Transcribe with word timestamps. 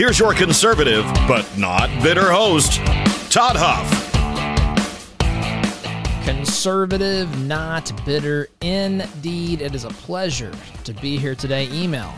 Here's 0.00 0.18
your 0.18 0.32
conservative, 0.32 1.04
but 1.28 1.46
not 1.58 1.90
bitter 2.02 2.32
host, 2.32 2.76
Todd 3.30 3.54
Huff. 3.58 3.86
Conservative, 6.24 7.46
not 7.46 7.92
bitter. 8.06 8.48
Indeed, 8.62 9.60
it 9.60 9.74
is 9.74 9.84
a 9.84 9.90
pleasure 9.90 10.54
to 10.84 10.94
be 10.94 11.18
here 11.18 11.34
today. 11.34 11.68
Email 11.70 12.14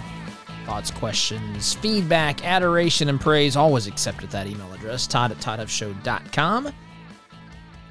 thoughts, 0.65 0.93
questions, 0.93 1.75
feedback, 1.75 2.45
adoration, 2.47 3.09
and 3.09 3.21
praise 3.21 3.57
always 3.57 3.89
accepted 3.89 4.27
at 4.27 4.31
that 4.31 4.47
email 4.47 4.73
address, 4.73 5.09
Todd 5.09 5.33
at 5.33 5.39
ToddHuffShow.com. 5.39 6.73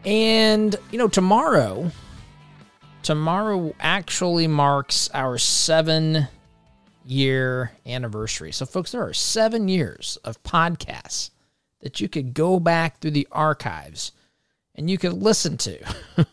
And, 0.05 0.75
you 0.91 0.99
know, 0.99 1.09
tomorrow, 1.09 1.91
tomorrow 3.03 3.75
actually 3.81 4.47
marks 4.47 5.09
our 5.13 5.37
seven 5.37 6.29
year 7.05 7.71
anniversary. 7.85 8.51
So, 8.51 8.65
folks, 8.65 8.91
there 8.91 9.05
are 9.05 9.13
seven 9.13 9.67
years 9.67 10.17
of 10.23 10.41
podcasts 10.43 11.31
that 11.81 11.99
you 11.99 12.07
could 12.07 12.33
go 12.33 12.59
back 12.59 12.99
through 12.99 13.11
the 13.11 13.27
archives 13.31 14.11
and 14.75 14.89
you 14.89 14.97
could 14.97 15.13
listen 15.13 15.57
to. 15.57 15.77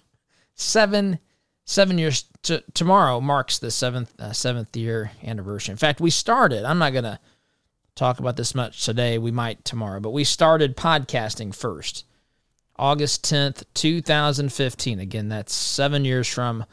seven 0.55 1.19
seven 1.65 1.99
years 1.99 2.25
to, 2.43 2.63
tomorrow 2.73 3.21
marks 3.21 3.59
the 3.59 3.71
seventh 3.71 4.19
uh, 4.19 4.33
seventh 4.33 4.77
year 4.77 5.11
anniversary. 5.23 5.73
In 5.73 5.79
fact, 5.79 6.01
we 6.01 6.11
started. 6.11 6.65
I'm 6.65 6.79
not 6.79 6.93
gonna 6.93 7.21
talk 7.95 8.21
about 8.21 8.37
this 8.37 8.55
much 8.55 8.85
today. 8.85 9.19
We 9.19 9.31
might 9.31 9.65
tomorrow, 9.65 10.01
but 10.01 10.11
we 10.11 10.25
started 10.25 10.77
podcasting 10.77 11.55
first, 11.55 12.05
August 12.77 13.25
10th, 13.25 13.65
2015. 13.75 15.01
Again, 15.01 15.29
that's 15.29 15.53
seven 15.53 16.05
years 16.05 16.29
from 16.29 16.65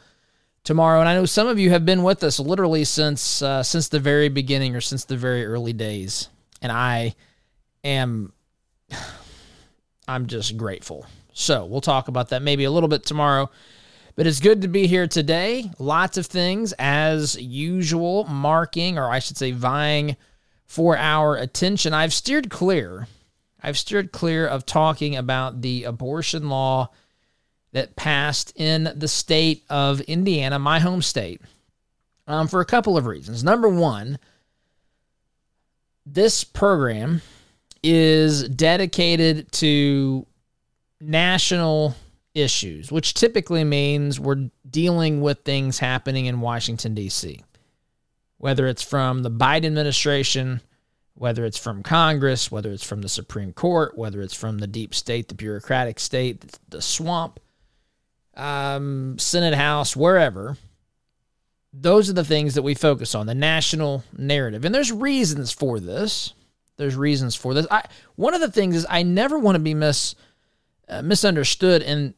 tomorrow. 0.66 1.00
And 1.00 1.08
I 1.08 1.14
know 1.14 1.24
some 1.24 1.48
of 1.48 1.58
you 1.58 1.70
have 1.70 1.86
been 1.86 2.02
with 2.02 2.22
us 2.22 2.38
literally 2.38 2.84
since 2.84 3.40
uh, 3.40 3.62
since 3.62 3.88
the 3.88 4.00
very 4.00 4.28
beginning 4.28 4.76
or 4.76 4.82
since 4.82 5.04
the 5.04 5.16
very 5.16 5.46
early 5.46 5.72
days, 5.72 6.28
and 6.60 6.70
I 6.70 7.14
am 7.82 8.34
I'm 10.08 10.26
just 10.26 10.58
grateful. 10.58 11.06
So 11.32 11.64
we'll 11.64 11.80
talk 11.80 12.08
about 12.08 12.28
that 12.30 12.42
maybe 12.42 12.64
a 12.64 12.70
little 12.70 12.88
bit 12.88 13.04
tomorrow. 13.04 13.50
But 14.14 14.26
it's 14.26 14.40
good 14.40 14.62
to 14.62 14.68
be 14.68 14.86
here 14.86 15.06
today. 15.06 15.70
Lots 15.78 16.16
of 16.16 16.24
things 16.24 16.72
as 16.78 17.36
usual, 17.36 18.24
marking, 18.24 18.98
or 18.98 19.10
I 19.10 19.18
should 19.18 19.36
say, 19.36 19.50
vying 19.52 20.16
for 20.64 20.96
our 20.96 21.36
attention. 21.36 21.92
I've 21.92 22.14
steered 22.14 22.48
clear. 22.48 23.08
I've 23.62 23.76
steered 23.76 24.12
clear 24.12 24.46
of 24.46 24.64
talking 24.64 25.16
about 25.16 25.60
the 25.60 25.84
abortion 25.84 26.48
law 26.48 26.88
that 27.76 27.94
passed 27.94 28.54
in 28.56 28.90
the 28.96 29.06
state 29.06 29.62
of 29.68 30.00
Indiana, 30.00 30.58
my 30.58 30.78
home 30.78 31.02
state, 31.02 31.42
um, 32.26 32.48
for 32.48 32.62
a 32.62 32.64
couple 32.64 32.96
of 32.96 33.04
reasons. 33.04 33.44
Number 33.44 33.68
one, 33.68 34.18
this 36.06 36.42
program 36.42 37.20
is 37.82 38.48
dedicated 38.48 39.52
to 39.52 40.24
national 41.02 41.94
issues, 42.32 42.90
which 42.90 43.12
typically 43.12 43.62
means 43.62 44.18
we're 44.18 44.48
dealing 44.70 45.20
with 45.20 45.40
things 45.40 45.78
happening 45.78 46.24
in 46.24 46.40
Washington, 46.40 46.94
D.C., 46.94 47.42
whether 48.38 48.66
it's 48.66 48.82
from 48.82 49.22
the 49.22 49.30
Biden 49.30 49.66
administration, 49.66 50.62
whether 51.12 51.44
it's 51.44 51.58
from 51.58 51.82
Congress, 51.82 52.50
whether 52.50 52.72
it's 52.72 52.86
from 52.86 53.02
the 53.02 53.08
Supreme 53.10 53.52
Court, 53.52 53.98
whether 53.98 54.22
it's 54.22 54.32
from 54.32 54.60
the 54.60 54.66
deep 54.66 54.94
state, 54.94 55.28
the 55.28 55.34
bureaucratic 55.34 56.00
state, 56.00 56.58
the 56.70 56.80
swamp 56.80 57.38
um, 58.36 59.18
Senate 59.18 59.54
House, 59.54 59.96
wherever. 59.96 60.56
Those 61.72 62.08
are 62.08 62.14
the 62.14 62.24
things 62.24 62.54
that 62.54 62.62
we 62.62 62.74
focus 62.74 63.14
on, 63.14 63.26
the 63.26 63.34
national 63.34 64.04
narrative. 64.16 64.64
And 64.64 64.74
there's 64.74 64.92
reasons 64.92 65.52
for 65.52 65.78
this. 65.78 66.32
There's 66.76 66.96
reasons 66.96 67.34
for 67.34 67.54
this. 67.54 67.66
I, 67.70 67.84
one 68.16 68.34
of 68.34 68.40
the 68.40 68.50
things 68.50 68.76
is 68.76 68.86
I 68.88 69.02
never 69.02 69.38
want 69.38 69.56
to 69.56 69.60
be 69.60 69.74
mis, 69.74 70.14
uh, 70.88 71.02
misunderstood 71.02 71.82
in 71.82 72.14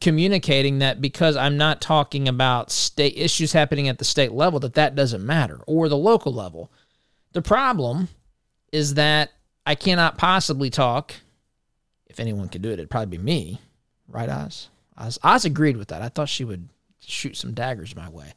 communicating 0.00 0.78
that 0.78 1.00
because 1.00 1.36
I'm 1.36 1.56
not 1.56 1.80
talking 1.80 2.28
about 2.28 2.70
state 2.70 3.14
issues 3.16 3.52
happening 3.52 3.88
at 3.88 3.98
the 3.98 4.04
state 4.04 4.32
level, 4.32 4.60
that 4.60 4.74
that 4.74 4.94
doesn't 4.94 5.24
matter, 5.24 5.60
or 5.66 5.88
the 5.88 5.96
local 5.96 6.32
level. 6.32 6.70
The 7.32 7.42
problem 7.42 8.08
is 8.72 8.94
that 8.94 9.30
I 9.66 9.74
cannot 9.74 10.16
possibly 10.18 10.70
talk, 10.70 11.14
if 12.06 12.20
anyone 12.20 12.48
could 12.48 12.62
do 12.62 12.70
it, 12.70 12.74
it'd 12.74 12.90
probably 12.90 13.18
be 13.18 13.22
me, 13.22 13.60
right, 14.06 14.28
Oz? 14.28 14.68
Oz, 14.98 15.18
Oz 15.22 15.44
agreed 15.44 15.76
with 15.76 15.88
that. 15.88 16.02
I 16.02 16.08
thought 16.08 16.28
she 16.28 16.44
would 16.44 16.68
shoot 17.00 17.36
some 17.36 17.54
daggers 17.54 17.96
my 17.96 18.08
way. 18.08 18.34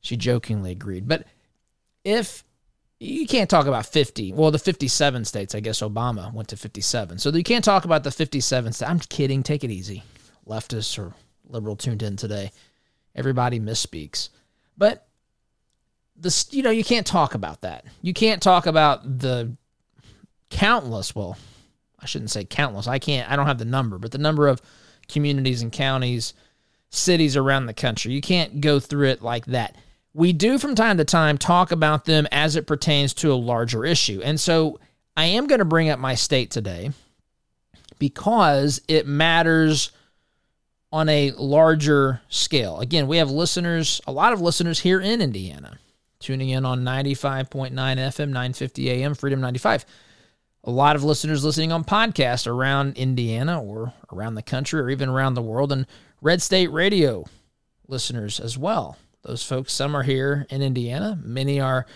She 0.00 0.16
jokingly 0.16 0.72
agreed. 0.72 1.06
But 1.06 1.26
if 2.04 2.44
you 2.98 3.26
can't 3.26 3.50
talk 3.50 3.66
about 3.66 3.86
50, 3.86 4.32
well, 4.32 4.50
the 4.50 4.58
57 4.58 5.24
states, 5.24 5.54
I 5.54 5.60
guess 5.60 5.80
Obama 5.80 6.32
went 6.32 6.48
to 6.48 6.56
57. 6.56 7.18
So 7.18 7.30
you 7.30 7.44
can't 7.44 7.64
talk 7.64 7.84
about 7.84 8.04
the 8.04 8.10
57 8.10 8.72
states. 8.72 8.90
I'm 8.90 8.98
kidding. 8.98 9.42
Take 9.42 9.64
it 9.64 9.70
easy. 9.70 10.02
Leftists 10.46 10.98
or 10.98 11.12
liberal 11.48 11.76
tuned 11.76 12.02
in 12.02 12.16
today. 12.16 12.50
Everybody 13.14 13.60
misspeaks. 13.60 14.30
But 14.76 15.06
this, 16.16 16.52
you 16.52 16.62
know, 16.62 16.70
you 16.70 16.84
can't 16.84 17.06
talk 17.06 17.34
about 17.34 17.60
that. 17.62 17.84
You 18.02 18.14
can't 18.14 18.42
talk 18.42 18.66
about 18.66 19.18
the 19.20 19.56
countless, 20.50 21.14
well, 21.14 21.36
I 22.00 22.06
shouldn't 22.06 22.30
say 22.30 22.44
countless. 22.44 22.86
I 22.86 22.98
can't, 22.98 23.30
I 23.30 23.36
don't 23.36 23.46
have 23.46 23.58
the 23.58 23.64
number, 23.64 23.98
but 23.98 24.12
the 24.12 24.18
number 24.18 24.48
of 24.48 24.62
communities 25.08 25.62
and 25.62 25.72
counties, 25.72 26.34
cities 26.90 27.36
around 27.36 27.66
the 27.66 27.74
country. 27.74 28.12
You 28.12 28.20
can't 28.20 28.60
go 28.60 28.80
through 28.80 29.08
it 29.08 29.22
like 29.22 29.46
that. 29.46 29.76
We 30.14 30.32
do 30.32 30.58
from 30.58 30.74
time 30.74 30.96
to 30.98 31.04
time 31.04 31.38
talk 31.38 31.70
about 31.70 32.04
them 32.04 32.26
as 32.32 32.56
it 32.56 32.66
pertains 32.66 33.14
to 33.14 33.32
a 33.32 33.34
larger 33.34 33.84
issue. 33.84 34.20
And 34.24 34.40
so 34.40 34.80
I 35.16 35.26
am 35.26 35.46
going 35.46 35.58
to 35.60 35.64
bring 35.64 35.90
up 35.90 35.98
my 35.98 36.14
state 36.14 36.50
today 36.50 36.90
because 37.98 38.80
it 38.88 39.06
matters 39.06 39.90
on 40.90 41.08
a 41.08 41.32
larger 41.32 42.20
scale. 42.28 42.80
Again, 42.80 43.06
we 43.06 43.18
have 43.18 43.30
listeners, 43.30 44.00
a 44.06 44.12
lot 44.12 44.32
of 44.32 44.40
listeners 44.40 44.80
here 44.80 45.00
in 45.00 45.20
Indiana, 45.20 45.78
tuning 46.18 46.48
in 46.48 46.64
on 46.64 46.82
95.9 46.82 47.72
FM, 47.72 48.28
950 48.28 48.90
AM, 48.90 49.14
Freedom 49.14 49.40
95 49.40 49.84
a 50.64 50.70
lot 50.70 50.96
of 50.96 51.04
listeners 51.04 51.44
listening 51.44 51.72
on 51.72 51.84
podcasts 51.84 52.46
around 52.46 52.96
Indiana 52.96 53.62
or 53.62 53.92
around 54.12 54.34
the 54.34 54.42
country 54.42 54.80
or 54.80 54.90
even 54.90 55.08
around 55.08 55.34
the 55.34 55.42
world, 55.42 55.72
and 55.72 55.86
Red 56.20 56.42
State 56.42 56.70
Radio 56.72 57.24
listeners 57.86 58.40
as 58.40 58.58
well. 58.58 58.96
Those 59.22 59.44
folks, 59.44 59.72
some 59.72 59.96
are 59.96 60.02
here 60.02 60.46
in 60.50 60.62
Indiana, 60.62 61.18
many 61.22 61.60
are 61.60 61.86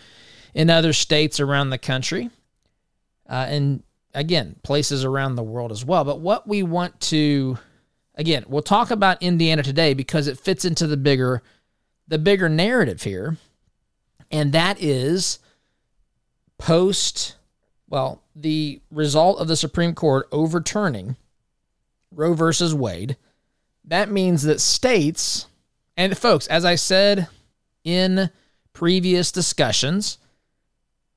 in 0.55 0.71
other 0.71 0.93
states 0.93 1.41
around 1.41 1.71
the 1.71 1.79
country, 1.79 2.31
uh, 3.29 3.47
and 3.49 3.83
again, 4.15 4.57
places 4.63 5.05
around 5.05 5.35
the 5.35 5.43
world 5.43 5.73
as 5.73 5.85
well. 5.85 6.05
But 6.05 6.21
what 6.21 6.47
we 6.47 6.63
want 6.63 7.01
to, 7.03 7.59
again, 8.15 8.45
we'll 8.49 8.63
talk 8.63 8.91
about 8.91 9.23
Indiana 9.23 9.63
today 9.63 9.95
because 9.95 10.27
it 10.27 10.39
fits 10.39 10.65
into 10.65 10.87
the 10.87 10.97
bigger, 10.97 11.43
the 12.09 12.19
bigger 12.19 12.49
narrative 12.49 13.03
here, 13.03 13.37
and 14.31 14.53
that 14.53 14.83
is 14.83 15.39
post 16.59 17.37
well, 17.93 18.22
the 18.35 18.81
result 18.91 19.39
of 19.39 19.49
the 19.49 19.57
Supreme 19.57 19.95
Court 19.95 20.29
overturning 20.33 21.17
Roe 22.11 22.35
versus 22.35 22.75
Wade, 22.75 23.17
that 23.85 24.11
means 24.11 24.43
that 24.43 24.61
states, 24.61 25.47
and 25.97 26.17
folks, 26.17 26.47
as 26.47 26.65
I 26.65 26.77
said 26.77 27.29
in 27.85 28.31
previous 28.73 29.33
discussions, 29.33 30.19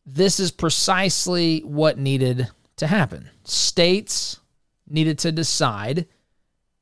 this 0.05 0.39
is 0.39 0.51
precisely 0.51 1.59
what 1.61 1.97
needed 1.97 2.49
to 2.77 2.87
happen. 2.87 3.29
States 3.43 4.39
needed 4.87 5.17
to 5.19 5.31
decide 5.31 6.07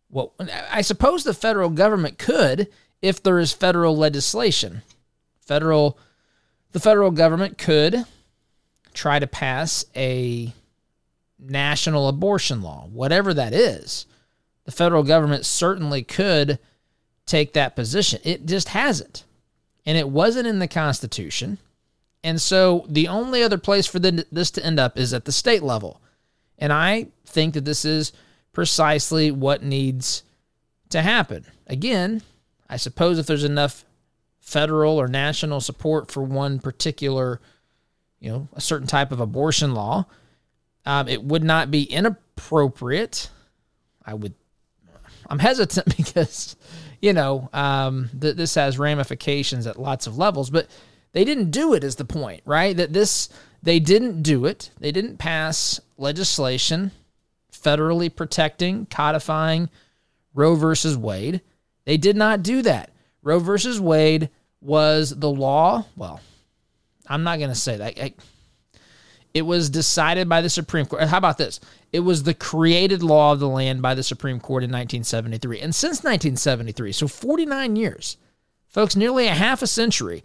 what 0.10 0.32
I 0.72 0.82
suppose 0.82 1.24
the 1.24 1.34
federal 1.34 1.70
government 1.70 2.18
could 2.18 2.68
if 3.02 3.24
there 3.24 3.40
is 3.40 3.54
federal 3.54 3.98
legislation. 3.98 4.82
Federal 5.42 5.98
the 6.72 6.80
federal 6.80 7.12
government 7.12 7.58
could 7.58 8.06
try 8.94 9.20
to 9.20 9.28
pass 9.28 9.86
a 9.96 10.54
national 11.40 12.08
abortion 12.08 12.62
law, 12.62 12.88
whatever 12.92 13.34
that 13.34 13.54
is. 13.54 14.06
The 14.66 14.72
federal 14.72 15.04
government 15.04 15.46
certainly 15.46 16.04
could 16.04 16.60
take 17.26 17.54
that 17.54 17.76
position. 17.76 18.22
It 18.24 18.46
just 18.46 18.70
hasn't. 18.70 19.26
And 19.86 19.98
it 19.98 20.08
wasn't 20.08 20.48
in 20.48 20.60
the 20.60 20.68
Constitution. 20.68 21.58
And 22.24 22.42
so 22.42 22.86
the 22.88 23.10
only 23.10 23.44
other 23.44 23.58
place 23.58 23.86
for 23.86 24.00
this 24.00 24.52
to 24.52 24.66
end 24.66 24.80
up 24.80 24.98
is 24.98 25.14
at 25.14 25.26
the 25.26 25.32
state 25.34 25.64
level. 25.64 26.02
And 26.58 26.72
I 26.72 27.08
think 27.26 27.54
that 27.56 27.66
this 27.66 27.84
is 27.84 28.14
precisely 28.54 29.32
what 29.32 29.64
needs 29.64 30.24
to 30.90 31.02
happen. 31.02 31.46
Again, 31.68 32.22
I 32.70 32.78
suppose 32.78 33.20
if 33.20 33.26
there's 33.26 33.44
enough 33.44 33.84
federal 34.40 34.98
or 34.98 35.08
national 35.08 35.60
support 35.60 36.12
for 36.12 36.24
one 36.24 36.60
particular, 36.60 37.42
you 38.24 38.32
know, 38.32 38.48
a 38.54 38.62
certain 38.62 38.88
type 38.88 39.12
of 39.12 39.20
abortion 39.20 39.74
law, 39.74 40.06
um, 40.86 41.10
it 41.10 41.22
would 41.22 41.44
not 41.44 41.70
be 41.70 41.84
inappropriate. 41.84 43.30
I 44.06 44.14
would, 44.14 44.34
I'm 45.30 45.40
hesitant 45.40 45.98
because, 45.98 46.56
you 47.02 47.12
know, 47.12 47.50
um, 47.52 48.10
th- 48.20 48.38
this 48.38 48.56
has 48.56 48.80
ramifications 48.80 49.68
at 49.68 49.78
lots 49.78 50.08
of 50.08 50.18
levels, 50.18 50.50
but 50.50 50.68
they 51.12 51.26
didn't 51.26 51.52
do 51.52 51.74
it, 51.74 51.84
is 51.84 51.98
the 51.98 52.06
point, 52.06 52.42
right? 52.46 52.76
That 52.78 52.94
this, 52.94 53.28
they 53.62 53.82
didn't 53.82 54.22
do 54.24 54.46
it. 54.46 54.72
They 54.80 54.94
didn't 54.94 55.18
pass 55.18 55.82
legislation 55.98 56.92
federally 57.52 58.14
protecting, 58.14 58.86
codifying 58.86 59.70
Roe 60.34 60.56
versus 60.56 60.98
Wade. 60.98 61.42
They 61.84 61.98
did 61.98 62.16
not 62.16 62.42
do 62.42 62.62
that. 62.62 62.90
Roe 63.22 63.40
versus 63.40 63.82
Wade 63.82 64.30
was 64.62 65.10
the 65.10 65.30
law. 65.30 65.86
Well, 65.98 66.22
I'm 67.08 67.24
not 67.24 67.40
going 67.40 67.50
to 67.50 67.56
say 67.56 67.78
that. 67.78 68.00
I, 68.00 68.14
it 69.34 69.42
was 69.44 69.70
decided 69.70 70.30
by 70.30 70.42
the 70.42 70.50
Supreme 70.50 70.86
Court. 70.86 71.04
How 71.04 71.18
about 71.18 71.38
this? 71.38 71.60
It 71.92 72.02
was 72.02 72.24
the 72.24 72.36
created 72.36 73.02
law 73.02 73.34
of 73.34 73.40
the 73.40 73.50
land 73.50 73.82
by 73.82 73.96
the 73.96 74.04
Supreme 74.04 74.40
Court 74.40 74.64
in 74.64 74.70
1973. 74.70 75.60
And 75.60 75.74
since 75.74 76.04
1973, 76.04 76.92
so 76.92 77.08
49 77.08 77.76
years, 77.76 78.18
folks, 78.68 78.96
nearly 78.96 79.28
a 79.28 79.34
half 79.34 79.62
a 79.62 79.68
century, 79.68 80.24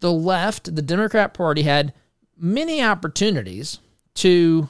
the 0.00 0.12
left, 0.12 0.74
the 0.74 0.82
Democrat 0.82 1.32
Party, 1.32 1.62
had 1.62 1.94
many 2.36 2.82
opportunities 2.82 3.78
to 4.14 4.68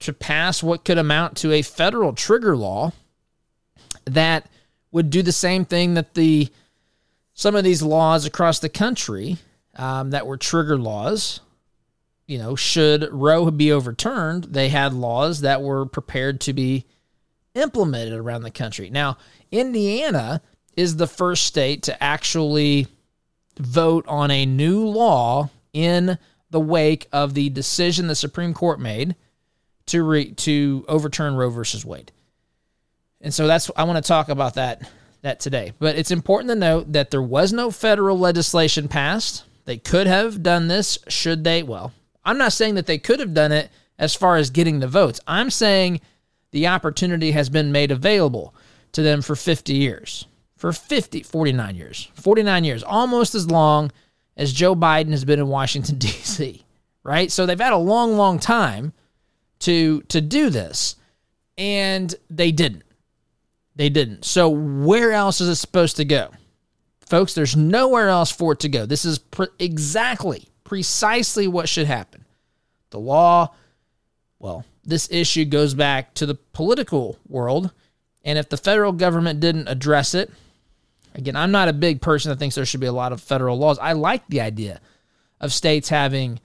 to 0.00 0.12
pass 0.12 0.62
what 0.62 0.84
could 0.84 0.96
amount 0.96 1.36
to 1.36 1.52
a 1.52 1.60
federal 1.60 2.12
trigger 2.12 2.56
law 2.56 2.92
that 4.04 4.48
would 4.92 5.10
do 5.10 5.22
the 5.22 5.32
same 5.32 5.64
thing 5.64 5.94
that 5.94 6.14
the 6.14 6.48
some 7.34 7.56
of 7.56 7.64
these 7.64 7.82
laws 7.82 8.24
across 8.24 8.60
the 8.60 8.68
country 8.68 9.38
um, 9.78 10.10
that 10.10 10.26
were 10.26 10.36
trigger 10.36 10.76
laws. 10.76 11.40
You 12.26 12.38
know, 12.38 12.56
should 12.56 13.08
Roe 13.10 13.50
be 13.50 13.72
overturned, 13.72 14.44
they 14.44 14.68
had 14.68 14.92
laws 14.92 15.40
that 15.40 15.62
were 15.62 15.86
prepared 15.86 16.42
to 16.42 16.52
be 16.52 16.84
implemented 17.54 18.12
around 18.12 18.42
the 18.42 18.50
country. 18.50 18.90
Now, 18.90 19.16
Indiana 19.50 20.42
is 20.76 20.96
the 20.96 21.06
first 21.06 21.46
state 21.46 21.84
to 21.84 22.02
actually 22.02 22.86
vote 23.58 24.04
on 24.06 24.30
a 24.30 24.44
new 24.44 24.86
law 24.86 25.48
in 25.72 26.18
the 26.50 26.60
wake 26.60 27.08
of 27.12 27.34
the 27.34 27.48
decision 27.48 28.06
the 28.06 28.14
Supreme 28.14 28.54
Court 28.54 28.78
made 28.78 29.16
to 29.86 30.02
re, 30.02 30.32
to 30.32 30.84
overturn 30.88 31.34
Roe 31.34 31.50
versus 31.50 31.84
Wade. 31.84 32.12
And 33.20 33.34
so 33.34 33.46
that's 33.46 33.70
I 33.76 33.84
want 33.84 34.02
to 34.02 34.06
talk 34.06 34.28
about 34.28 34.54
that 34.54 34.88
that 35.22 35.40
today. 35.40 35.72
But 35.78 35.96
it's 35.96 36.10
important 36.10 36.50
to 36.50 36.54
note 36.54 36.92
that 36.92 37.10
there 37.10 37.22
was 37.22 37.52
no 37.52 37.70
federal 37.70 38.18
legislation 38.18 38.88
passed. 38.88 39.44
They 39.68 39.76
could 39.76 40.06
have 40.06 40.42
done 40.42 40.68
this 40.68 40.96
should 41.08 41.44
they. 41.44 41.62
Well, 41.62 41.92
I'm 42.24 42.38
not 42.38 42.54
saying 42.54 42.76
that 42.76 42.86
they 42.86 42.96
could 42.96 43.20
have 43.20 43.34
done 43.34 43.52
it 43.52 43.70
as 43.98 44.14
far 44.14 44.36
as 44.36 44.48
getting 44.48 44.80
the 44.80 44.88
votes. 44.88 45.20
I'm 45.26 45.50
saying 45.50 46.00
the 46.52 46.68
opportunity 46.68 47.32
has 47.32 47.50
been 47.50 47.70
made 47.70 47.90
available 47.90 48.54
to 48.92 49.02
them 49.02 49.20
for 49.20 49.36
50 49.36 49.74
years. 49.74 50.24
For 50.56 50.72
50, 50.72 51.22
49 51.22 51.76
years. 51.76 52.10
49 52.14 52.64
years, 52.64 52.82
almost 52.82 53.34
as 53.34 53.50
long 53.50 53.92
as 54.38 54.54
Joe 54.54 54.74
Biden 54.74 55.10
has 55.10 55.26
been 55.26 55.38
in 55.38 55.48
Washington 55.48 55.98
D.C., 55.98 56.64
right? 57.02 57.30
So 57.30 57.44
they've 57.44 57.60
had 57.60 57.74
a 57.74 57.76
long 57.76 58.16
long 58.16 58.38
time 58.38 58.94
to 59.58 60.00
to 60.08 60.22
do 60.22 60.48
this 60.48 60.96
and 61.58 62.14
they 62.30 62.52
didn't 62.52 62.84
they 63.76 63.90
didn't 63.90 64.24
so 64.24 64.48
where 64.48 65.12
else 65.12 65.40
is 65.40 65.48
it 65.48 65.56
supposed 65.56 65.96
to 65.96 66.04
go 66.04 66.30
folks 67.08 67.34
there's 67.34 67.56
nowhere 67.56 68.08
else 68.08 68.30
for 68.30 68.52
it 68.52 68.60
to 68.60 68.68
go 68.68 68.86
this 68.86 69.04
is 69.04 69.18
pre- 69.18 69.48
exactly 69.58 70.48
precisely 70.64 71.48
what 71.48 71.68
should 71.68 71.86
happen 71.86 72.24
the 72.90 72.98
law 72.98 73.52
well 74.38 74.64
this 74.84 75.08
issue 75.10 75.44
goes 75.44 75.74
back 75.74 76.14
to 76.14 76.26
the 76.26 76.34
political 76.34 77.18
world 77.28 77.72
and 78.24 78.38
if 78.38 78.48
the 78.48 78.56
federal 78.56 78.92
government 78.92 79.40
didn't 79.40 79.68
address 79.68 80.14
it 80.14 80.30
again 81.14 81.36
i'm 81.36 81.50
not 81.50 81.68
a 81.68 81.72
big 81.72 82.00
person 82.00 82.30
that 82.30 82.38
thinks 82.38 82.54
there 82.54 82.66
should 82.66 82.80
be 82.80 82.86
a 82.86 82.92
lot 82.92 83.12
of 83.12 83.20
federal 83.20 83.58
laws 83.58 83.78
i 83.78 83.92
like 83.92 84.26
the 84.28 84.40
idea 84.40 84.80
of 85.40 85.52
states 85.52 85.88
having 85.88 86.40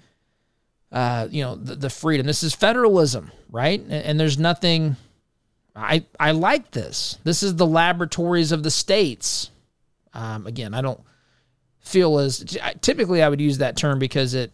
uh, 0.93 1.27
you 1.31 1.43
know, 1.43 1.55
the, 1.55 1.75
the, 1.75 1.89
freedom. 1.89 2.27
This 2.27 2.43
is 2.43 2.53
federalism, 2.53 3.31
right? 3.49 3.79
And, 3.79 3.91
and 3.91 4.19
there's 4.19 4.37
nothing. 4.37 4.95
I 5.75 6.05
I 6.19 6.31
like 6.31 6.69
this. 6.69 7.17
This 7.23 7.41
is 7.41 7.55
the 7.55 7.65
laboratories 7.65 8.51
of 8.51 8.61
the 8.61 8.69
states. 8.69 9.49
Um, 10.13 10.45
again, 10.47 10.73
I 10.73 10.81
don't 10.81 11.01
feel 11.79 12.17
as 12.19 12.57
typically 12.81 13.21
I 13.21 13.29
would 13.29 13.41
use 13.41 13.57
that 13.57 13.77
term 13.77 13.99
because 13.99 14.33
it 14.33 14.51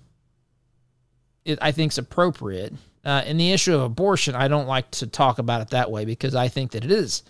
it 1.45 1.59
I 1.61 1.71
think 1.71 1.91
is 1.91 1.97
appropriate. 1.97 2.73
Uh, 3.05 3.23
in 3.25 3.37
the 3.37 3.51
issue 3.51 3.73
of 3.73 3.81
abortion, 3.81 4.35
I 4.35 4.49
don't 4.49 4.67
like 4.67 4.91
to 4.91 5.07
talk 5.07 5.39
about 5.39 5.61
it 5.61 5.69
that 5.69 5.89
way 5.89 6.03
because 6.03 6.35
I 6.35 6.49
think 6.49 6.71
that 6.71 6.83
it 6.83 6.91
is. 6.91 7.23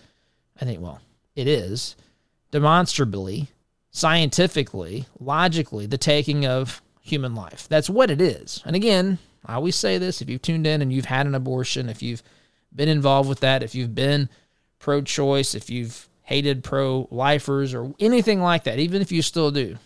I 0.60 0.64
think 0.64 0.80
well, 0.80 1.00
it 1.36 1.46
is 1.46 1.96
demonstrably, 2.50 3.48
scientifically, 3.90 5.06
logically 5.18 5.86
the 5.86 5.98
taking 5.98 6.44
of 6.44 6.82
human 7.00 7.34
life. 7.34 7.68
That's 7.68 7.88
what 7.88 8.10
it 8.10 8.20
is. 8.20 8.62
And 8.64 8.74
again, 8.74 9.18
I 9.46 9.54
always 9.54 9.76
say 9.76 9.98
this 9.98 10.20
if 10.20 10.28
you've 10.28 10.42
tuned 10.42 10.66
in 10.66 10.82
and 10.82 10.92
you've 10.92 11.06
had 11.06 11.26
an 11.26 11.34
abortion, 11.34 11.88
if 11.88 12.02
you've 12.02 12.22
been 12.74 12.88
involved 12.88 13.28
with 13.28 13.40
that, 13.40 13.62
if 13.62 13.74
you've 13.74 13.94
been 13.94 14.28
pro 14.78 15.02
choice, 15.02 15.54
if 15.54 15.70
you've 15.70 16.08
hated 16.30 16.62
pro 16.62 17.08
lifers 17.10 17.74
or 17.74 17.92
anything 17.98 18.40
like 18.40 18.62
that, 18.64 18.78
even 18.78 19.02
if 19.02 19.10
you 19.10 19.20
still 19.20 19.50
do, 19.50 19.76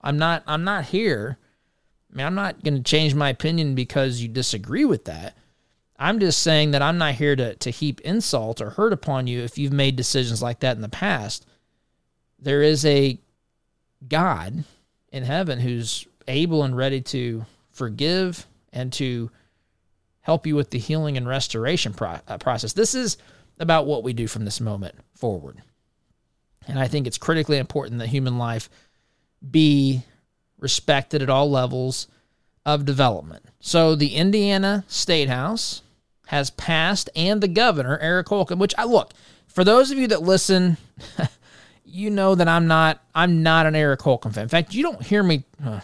I'm 0.00 0.18
not 0.18 0.44
I'm 0.46 0.62
not 0.62 0.84
here. 0.86 1.36
I 2.10 2.16
mean, 2.16 2.26
I'm 2.26 2.34
not 2.36 2.62
going 2.62 2.76
to 2.76 2.82
change 2.82 3.14
my 3.14 3.28
opinion 3.28 3.74
because 3.74 4.20
you 4.20 4.28
disagree 4.28 4.84
with 4.84 5.04
that. 5.04 5.36
I'm 5.98 6.18
just 6.18 6.42
saying 6.42 6.70
that 6.70 6.82
I'm 6.82 6.96
not 6.96 7.14
here 7.14 7.36
to, 7.36 7.54
to 7.56 7.70
heap 7.70 8.00
insult 8.00 8.60
or 8.60 8.70
hurt 8.70 8.92
upon 8.92 9.26
you 9.26 9.42
if 9.42 9.58
you've 9.58 9.72
made 9.72 9.96
decisions 9.96 10.40
like 10.40 10.60
that 10.60 10.76
in 10.76 10.82
the 10.82 10.88
past. 10.88 11.44
There 12.38 12.62
is 12.62 12.84
a 12.86 13.20
God 14.08 14.64
in 15.12 15.24
heaven 15.24 15.60
who's 15.60 16.06
able 16.26 16.62
and 16.62 16.76
ready 16.76 17.00
to 17.02 17.44
forgive 17.72 18.46
and 18.72 18.92
to 18.94 19.30
help 20.20 20.46
you 20.46 20.56
with 20.56 20.70
the 20.70 20.78
healing 20.78 21.16
and 21.16 21.28
restoration 21.28 21.92
pro- 21.92 22.20
uh, 22.26 22.38
process. 22.38 22.72
This 22.72 22.94
is 22.94 23.18
about 23.58 23.86
what 23.86 24.02
we 24.02 24.12
do 24.12 24.26
from 24.26 24.44
this 24.44 24.60
moment 24.60 24.94
forward. 25.14 25.62
And 26.66 26.78
I 26.78 26.88
think 26.88 27.06
it's 27.06 27.18
critically 27.18 27.58
important 27.58 27.98
that 27.98 28.08
human 28.08 28.38
life 28.38 28.68
be 29.48 30.02
respected 30.58 31.22
at 31.22 31.30
all 31.30 31.50
levels 31.50 32.06
of 32.66 32.84
development. 32.84 33.44
So 33.60 33.94
the 33.94 34.14
Indiana 34.14 34.84
State 34.86 35.28
House 35.28 35.82
has 36.26 36.50
passed, 36.50 37.10
and 37.16 37.40
the 37.40 37.48
governor, 37.48 37.98
Eric 37.98 38.28
Holcomb, 38.28 38.58
which 38.58 38.74
I 38.78 38.84
look, 38.84 39.12
for 39.48 39.64
those 39.64 39.90
of 39.90 39.98
you 39.98 40.06
that 40.08 40.22
listen, 40.22 40.76
you 41.84 42.10
know 42.10 42.34
that 42.34 42.46
I'm 42.46 42.66
not 42.66 43.02
I'm 43.14 43.42
not 43.42 43.66
an 43.66 43.74
Eric 43.74 44.02
Holcomb 44.02 44.32
fan. 44.32 44.44
In 44.44 44.48
fact, 44.48 44.74
you 44.74 44.82
don't 44.82 45.02
hear 45.02 45.22
me 45.22 45.44
uh, 45.64 45.80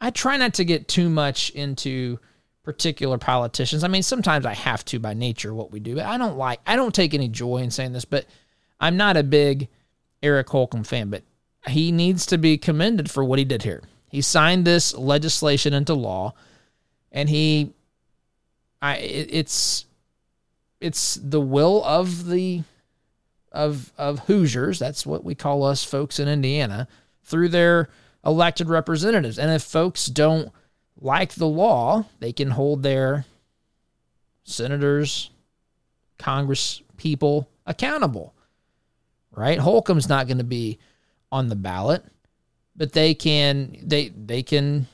I 0.00 0.10
try 0.10 0.36
not 0.36 0.54
to 0.54 0.64
get 0.64 0.88
too 0.88 1.08
much 1.08 1.50
into 1.50 2.18
particular 2.62 3.18
politicians. 3.18 3.82
I 3.82 3.88
mean, 3.88 4.02
sometimes 4.02 4.46
I 4.46 4.54
have 4.54 4.84
to 4.86 4.98
by 4.98 5.14
nature 5.14 5.54
what 5.54 5.72
we 5.72 5.80
do, 5.80 5.96
but 5.96 6.04
I 6.04 6.18
don't 6.18 6.36
like 6.36 6.60
I 6.66 6.76
don't 6.76 6.94
take 6.94 7.14
any 7.14 7.28
joy 7.28 7.58
in 7.58 7.70
saying 7.70 7.92
this, 7.92 8.04
but 8.04 8.26
I'm 8.80 8.96
not 8.96 9.16
a 9.16 9.22
big 9.22 9.68
Eric 10.22 10.48
Holcomb 10.48 10.84
fan, 10.84 11.10
but 11.10 11.22
he 11.68 11.92
needs 11.92 12.26
to 12.26 12.38
be 12.38 12.58
commended 12.58 13.10
for 13.10 13.24
what 13.24 13.38
he 13.38 13.44
did 13.44 13.62
here. 13.62 13.82
He 14.08 14.20
signed 14.22 14.64
this 14.64 14.94
legislation 14.94 15.74
into 15.74 15.94
law 15.94 16.34
and 17.12 17.28
he 17.28 17.72
I 18.80 18.96
it's 18.96 19.86
it's 20.80 21.16
the 21.16 21.40
will 21.40 21.84
of 21.84 22.26
the 22.26 22.62
of 23.52 23.92
of 23.98 24.20
Hoosiers, 24.20 24.78
that's 24.78 25.04
what 25.06 25.24
we 25.24 25.34
call 25.34 25.64
us 25.64 25.84
folks 25.84 26.18
in 26.18 26.28
Indiana, 26.28 26.86
through 27.24 27.48
their 27.48 27.88
elected 28.24 28.68
representatives. 28.68 29.38
And 29.38 29.50
if 29.50 29.62
folks 29.62 30.06
don't 30.06 30.52
like 31.00 31.34
the 31.34 31.46
law, 31.46 32.06
they 32.20 32.32
can 32.32 32.50
hold 32.50 32.82
their 32.82 33.24
senators, 34.44 35.30
Congress 36.18 36.82
people 36.96 37.48
accountable. 37.66 38.34
Right? 39.30 39.58
Holcomb's 39.58 40.08
not 40.08 40.26
going 40.26 40.38
to 40.38 40.44
be 40.44 40.78
on 41.30 41.48
the 41.48 41.56
ballot, 41.56 42.04
but 42.74 42.92
they 42.92 43.14
can 43.14 43.76
they 43.82 44.08
they 44.08 44.42
can 44.42 44.86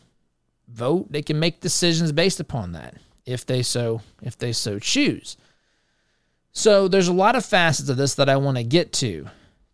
vote, 0.69 1.11
they 1.11 1.23
can 1.23 1.39
make 1.39 1.61
decisions 1.61 2.13
based 2.13 2.41
upon 2.41 2.73
that 2.73 2.97
if 3.25 3.47
they 3.47 3.63
so 3.63 4.01
if 4.23 4.37
they 4.37 4.53
so 4.53 4.79
choose. 4.79 5.37
So 6.53 6.89
there's 6.89 7.09
a 7.09 7.13
lot 7.13 7.37
of 7.37 7.45
facets 7.45 7.89
of 7.89 7.97
this 7.97 8.15
that 8.15 8.29
I 8.29 8.37
want 8.37 8.57
to 8.59 8.65
get 8.65 8.93
to 8.95 9.27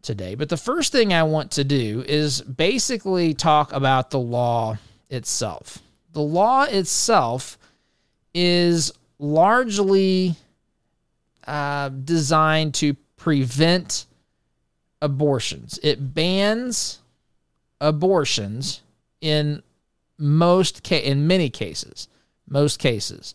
today. 0.03 0.35
But 0.35 0.49
the 0.49 0.57
first 0.57 0.93
thing 0.93 1.13
I 1.13 1.23
want 1.25 1.51
to 1.53 1.65
do 1.65 2.05
is 2.07 2.41
basically 2.41 3.35
talk 3.35 3.73
about 3.73 4.11
the 4.11 4.19
law 4.19 4.79
itself. 5.11 5.79
The 6.13 6.23
law 6.23 6.65
itself 6.65 7.59
is 8.33 8.93
largely 9.19 10.35
uh, 11.47 11.91
designed 11.91 12.75
to 12.75 12.95
prevent 13.17 14.07
abortions. 15.03 15.79
It 15.83 16.15
bans 16.15 16.99
abortions 17.81 18.83
in 19.21 19.63
most 20.19 20.85
ca- 20.85 21.03
in 21.03 21.27
many 21.27 21.51
cases, 21.51 22.09
most 22.49 22.79
cases. 22.79 23.35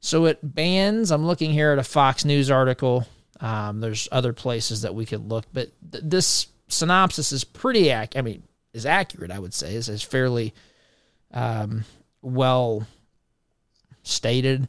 So 0.00 0.26
it 0.26 0.38
bans. 0.42 1.10
I'm 1.10 1.26
looking 1.26 1.52
here 1.52 1.72
at 1.72 1.78
a 1.78 1.84
Fox 1.84 2.24
News 2.24 2.50
article. 2.50 3.06
Um, 3.40 3.80
there's 3.80 4.08
other 4.12 4.32
places 4.32 4.82
that 4.82 4.94
we 4.94 5.04
could 5.04 5.28
look, 5.28 5.44
but 5.52 5.70
th- 5.90 6.04
this 6.06 6.46
synopsis 6.68 7.32
is 7.32 7.44
pretty 7.44 7.92
I 8.16 8.22
mean, 8.22 8.42
is 8.72 8.86
accurate. 8.86 9.30
I 9.30 9.38
would 9.38 9.54
say 9.54 9.74
is 9.74 9.88
is 9.88 10.02
fairly 10.02 10.54
um, 11.32 11.84
well 12.22 12.86
stated. 14.02 14.68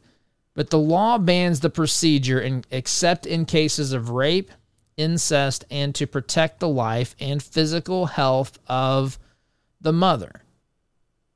But 0.54 0.70
the 0.70 0.78
law 0.78 1.18
bans 1.18 1.60
the 1.60 1.70
procedure 1.70 2.40
in, 2.40 2.64
except 2.70 3.26
in 3.26 3.44
cases 3.44 3.92
of 3.92 4.10
rape, 4.10 4.50
incest, 4.98 5.64
and 5.70 5.94
to 5.94 6.06
protect 6.06 6.60
the 6.60 6.68
life 6.68 7.16
and 7.18 7.42
physical 7.42 8.06
health 8.06 8.58
of 8.66 9.18
the 9.80 9.92
mother. 9.92 10.42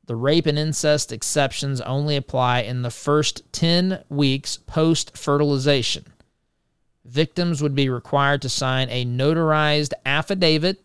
The 0.07 0.17
rape 0.17 0.47
and 0.47 0.59
incest 0.59 1.13
exceptions 1.13 1.81
only 1.81 2.17
apply 2.17 2.61
in 2.61 2.83
the 2.83 2.91
first 2.91 3.51
10 3.53 4.03
weeks 4.09 4.59
post 4.59 5.17
fertilization. 5.17 6.05
Victims 7.05 7.63
would 7.63 7.75
be 7.75 7.89
required 7.89 8.43
to 8.43 8.49
sign 8.49 8.89
a 8.91 9.05
notarized 9.05 9.93
affidavit 10.05 10.85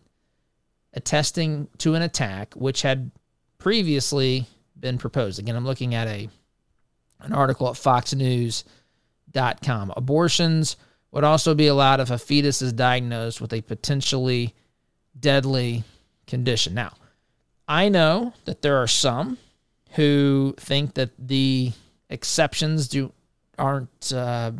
attesting 0.94 1.68
to 1.78 1.94
an 1.94 2.02
attack 2.02 2.54
which 2.54 2.82
had 2.82 3.10
previously 3.58 4.46
been 4.78 4.98
proposed. 4.98 5.38
Again, 5.38 5.56
I'm 5.56 5.66
looking 5.66 5.94
at 5.94 6.08
a 6.08 6.28
an 7.20 7.32
article 7.32 7.68
at 7.68 7.74
foxnews.com. 7.74 9.92
Abortions 9.96 10.76
would 11.10 11.24
also 11.24 11.54
be 11.54 11.66
allowed 11.66 12.00
if 12.00 12.10
a 12.10 12.18
fetus 12.18 12.62
is 12.62 12.72
diagnosed 12.72 13.40
with 13.40 13.52
a 13.52 13.62
potentially 13.62 14.54
deadly 15.18 15.84
condition. 16.26 16.74
Now, 16.74 16.92
I 17.66 17.88
know 17.88 18.34
that 18.44 18.62
there 18.62 18.76
are 18.76 18.86
some 18.86 19.38
who 19.92 20.54
think 20.58 20.94
that 20.94 21.10
the 21.18 21.72
exceptions 22.10 22.88
do 22.88 23.12
aren't 23.58 24.12
uh, 24.12 24.52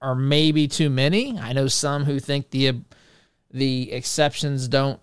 are 0.00 0.14
maybe 0.14 0.68
too 0.68 0.90
many. 0.90 1.38
I 1.38 1.52
know 1.52 1.68
some 1.68 2.04
who 2.04 2.18
think 2.18 2.50
the 2.50 2.80
the 3.50 3.92
exceptions 3.92 4.68
don't 4.68 5.00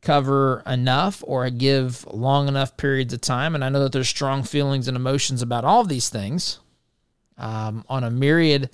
cover 0.00 0.62
enough 0.66 1.24
or 1.26 1.48
give 1.50 2.06
long 2.06 2.48
enough 2.48 2.76
periods 2.76 3.12
of 3.12 3.20
time. 3.20 3.54
And 3.54 3.64
I 3.64 3.68
know 3.68 3.80
that 3.80 3.92
there's 3.92 4.08
strong 4.08 4.42
feelings 4.42 4.88
and 4.88 4.96
emotions 4.96 5.42
about 5.42 5.64
all 5.64 5.80
of 5.80 5.88
these 5.88 6.08
things 6.08 6.60
um, 7.36 7.84
on 7.88 8.04
a 8.04 8.10
myriad. 8.10 8.70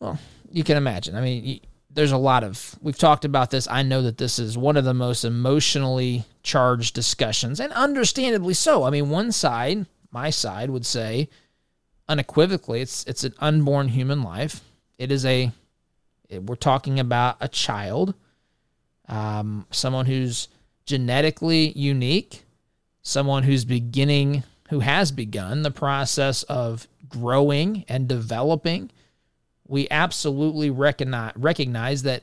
Well, 0.00 0.18
you 0.50 0.64
can 0.64 0.76
imagine. 0.76 1.14
I 1.14 1.20
mean, 1.20 1.60
there's 1.90 2.12
a 2.12 2.18
lot 2.18 2.44
of, 2.44 2.76
we've 2.82 2.98
talked 2.98 3.24
about 3.24 3.50
this. 3.50 3.66
I 3.70 3.82
know 3.82 4.02
that 4.02 4.18
this 4.18 4.38
is 4.38 4.58
one 4.58 4.76
of 4.76 4.84
the 4.84 4.94
most 4.94 5.24
emotionally 5.24 6.24
charged 6.42 6.94
discussions, 6.94 7.60
and 7.60 7.72
understandably 7.72 8.54
so. 8.54 8.84
I 8.84 8.90
mean, 8.90 9.10
one 9.10 9.32
side, 9.32 9.86
my 10.10 10.30
side, 10.30 10.70
would 10.70 10.86
say 10.86 11.28
unequivocally 12.08 12.80
it's 12.80 13.02
it's 13.04 13.24
an 13.24 13.34
unborn 13.40 13.88
human 13.88 14.22
life. 14.22 14.60
It 14.96 15.10
is 15.10 15.24
a, 15.26 15.50
we're 16.30 16.54
talking 16.54 17.00
about 17.00 17.36
a 17.40 17.48
child 17.48 18.14
um, 19.08 19.66
someone 19.70 20.06
who's 20.06 20.48
genetically 20.84 21.72
unique, 21.72 22.44
someone 23.02 23.42
who's 23.42 23.64
beginning, 23.64 24.42
who 24.70 24.80
has 24.80 25.12
begun 25.12 25.62
the 25.62 25.70
process 25.70 26.42
of 26.44 26.86
growing 27.08 27.84
and 27.88 28.08
developing. 28.08 28.90
We 29.68 29.88
absolutely 29.90 30.70
recognize, 30.70 31.32
recognize 31.36 32.02
that 32.04 32.22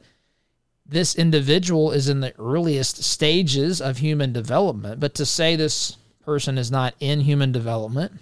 this 0.86 1.16
individual 1.16 1.92
is 1.92 2.10
in 2.10 2.20
the 2.20 2.34
earliest 2.40 3.04
stages 3.04 3.82
of 3.82 3.98
human 3.98 4.34
development, 4.34 5.00
but 5.00 5.16
to 5.16 5.26
say 5.26 5.56
this 5.56 5.98
person 6.26 6.58
is 6.58 6.72
not 6.72 6.96
in 7.00 7.22
human 7.22 7.52
development 7.52 8.14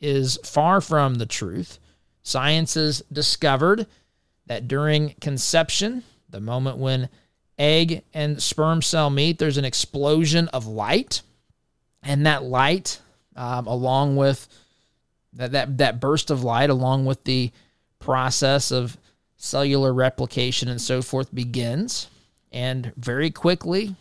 is 0.00 0.38
far 0.44 0.80
from 0.80 1.14
the 1.16 1.26
truth. 1.26 1.78
Science 2.22 2.74
has 2.74 3.02
discovered 3.12 3.86
that 4.46 4.68
during 4.68 5.14
conception, 5.20 6.02
the 6.28 6.40
moment 6.40 6.78
when 6.78 7.08
egg 7.58 8.02
and 8.12 8.42
sperm 8.42 8.82
cell 8.82 9.10
meet, 9.10 9.38
there's 9.38 9.58
an 9.58 9.64
explosion 9.64 10.48
of 10.48 10.66
light. 10.66 11.22
And 12.02 12.26
that 12.26 12.44
light, 12.44 13.00
um, 13.34 13.66
along 13.66 14.16
with 14.16 14.46
that, 15.32 15.52
that, 15.52 15.78
that 15.78 16.00
burst 16.00 16.30
of 16.30 16.44
light, 16.44 16.70
along 16.70 17.06
with 17.06 17.24
the 17.24 17.50
process 18.06 18.70
of 18.70 18.96
cellular 19.36 19.92
replication 19.92 20.68
and 20.68 20.80
so 20.80 21.02
forth, 21.02 21.34
begins. 21.34 22.08
And 22.52 22.92
very 22.96 23.30
quickly, 23.30 23.96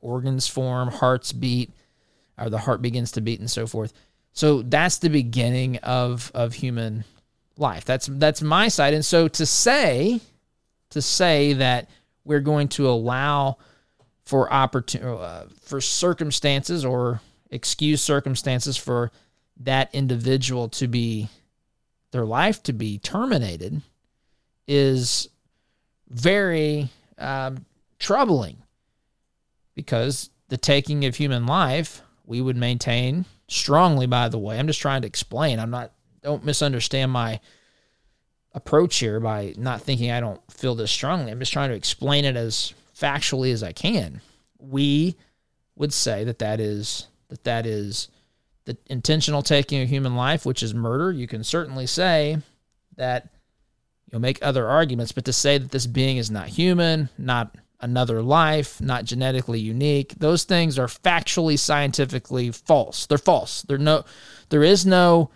organs 0.00 0.48
form, 0.48 0.88
hearts 0.88 1.32
beat, 1.32 1.70
or 2.38 2.48
the 2.50 2.58
heart 2.58 2.82
begins 2.82 3.12
to 3.12 3.20
beat, 3.20 3.38
and 3.38 3.50
so 3.50 3.66
forth. 3.66 3.92
So 4.32 4.62
that's 4.62 4.98
the 4.98 5.10
beginning 5.10 5.76
of 5.78 6.32
of 6.34 6.54
human 6.54 7.04
life. 7.58 7.84
That's 7.84 8.06
that's 8.06 8.42
my 8.42 8.68
side. 8.68 8.94
And 8.94 9.04
so 9.04 9.28
to 9.28 9.46
say 9.46 10.20
to 10.90 11.02
say 11.02 11.52
that 11.52 11.90
we're 12.24 12.40
going 12.40 12.68
to 12.68 12.88
allow 12.88 13.58
for 14.24 14.52
opportunity 14.52 15.22
uh, 15.22 15.44
for 15.60 15.80
circumstances 15.80 16.84
or 16.84 17.20
excuse 17.50 18.00
circumstances 18.00 18.76
for 18.78 19.12
that 19.60 19.94
individual 19.94 20.68
to 20.70 20.88
be 20.88 21.28
their 22.12 22.24
life 22.24 22.62
to 22.62 22.72
be 22.72 22.98
terminated 22.98 23.82
is 24.68 25.28
very 26.08 26.88
um, 27.18 27.64
troubling 27.98 28.56
because 29.74 30.30
the 30.48 30.56
taking 30.56 31.04
of 31.04 31.16
human 31.16 31.46
life 31.46 32.02
we 32.24 32.40
would 32.40 32.56
maintain 32.56 33.24
strongly 33.48 34.06
by 34.06 34.28
the 34.28 34.38
way 34.38 34.58
i'm 34.58 34.66
just 34.66 34.80
trying 34.80 35.02
to 35.02 35.08
explain 35.08 35.58
i'm 35.58 35.70
not 35.70 35.90
don't 36.22 36.44
misunderstand 36.44 37.10
my 37.10 37.40
approach 38.54 38.96
here 38.98 39.20
by 39.20 39.54
not 39.56 39.82
thinking 39.82 40.10
I 40.10 40.20
don't 40.20 40.40
feel 40.50 40.74
this 40.74 40.90
strongly. 40.90 41.30
I'm 41.30 41.38
just 41.38 41.52
trying 41.52 41.70
to 41.70 41.76
explain 41.76 42.24
it 42.24 42.36
as 42.36 42.74
factually 42.98 43.52
as 43.52 43.62
I 43.62 43.72
can. 43.72 44.20
We 44.58 45.16
would 45.76 45.92
say 45.92 46.24
that 46.24 46.38
that 46.40 46.60
is 46.60 47.08
that 47.28 47.44
that 47.44 47.66
is 47.66 48.08
the 48.64 48.76
intentional 48.86 49.42
taking 49.42 49.82
of 49.82 49.88
human 49.88 50.16
life, 50.16 50.46
which 50.46 50.62
is 50.62 50.74
murder. 50.74 51.10
You 51.10 51.26
can 51.26 51.44
certainly 51.44 51.86
say 51.86 52.38
that 52.96 53.28
you'll 54.10 54.20
make 54.20 54.38
other 54.40 54.68
arguments, 54.68 55.12
but 55.12 55.24
to 55.24 55.32
say 55.32 55.58
that 55.58 55.70
this 55.70 55.86
being 55.86 56.16
is 56.16 56.30
not 56.30 56.48
human, 56.48 57.08
not 57.18 57.56
another 57.80 58.22
life, 58.22 58.80
not 58.80 59.04
genetically 59.04 59.58
unique, 59.58 60.14
those 60.18 60.44
things 60.44 60.78
are 60.78 60.86
factually 60.86 61.58
scientifically 61.58 62.50
false. 62.52 63.06
They're 63.06 63.18
false. 63.18 63.62
There 63.62 63.78
no 63.78 64.04
there 64.48 64.62
is 64.62 64.86
no 64.86 65.30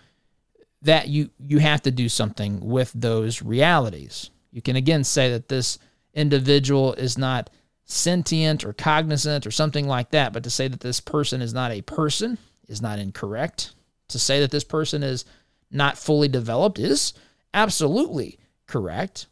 that 0.83 1.09
you 1.09 1.31
you 1.39 1.59
have 1.59 1.83
to 1.83 1.91
do 1.91 2.09
something 2.09 2.61
with 2.61 2.93
those 2.95 3.43
realities. 3.43 4.31
You 4.53 4.63
can 4.63 4.77
again 4.77 5.03
say 5.05 5.31
that 5.33 5.49
this 5.49 5.79
individual 6.15 6.95
is 6.95 7.19
not 7.19 7.51
sentient 7.85 8.65
or 8.65 8.73
cognizant 8.73 9.47
or 9.47 9.51
something 9.51 9.87
like 9.87 10.11
that, 10.11 10.33
but 10.33 10.45
to 10.45 10.51
say 10.51 10.69
that 10.69 10.81
this 10.81 11.01
person 11.01 11.43
is 11.43 11.53
not 11.53 11.73
a 11.73 11.83
person 11.83 12.39
is 12.69 12.83
not 12.83 12.99
incorrect. 12.99 13.73
To 14.09 14.19
say 14.19 14.41
that 14.41 14.51
this 14.51 14.65
person 14.65 15.03
is 15.03 15.25
not 15.71 15.99
fully 15.99 16.29
developed 16.29 16.79
is 16.79 17.13
absolutely 17.53 18.39
correct. 18.67 19.27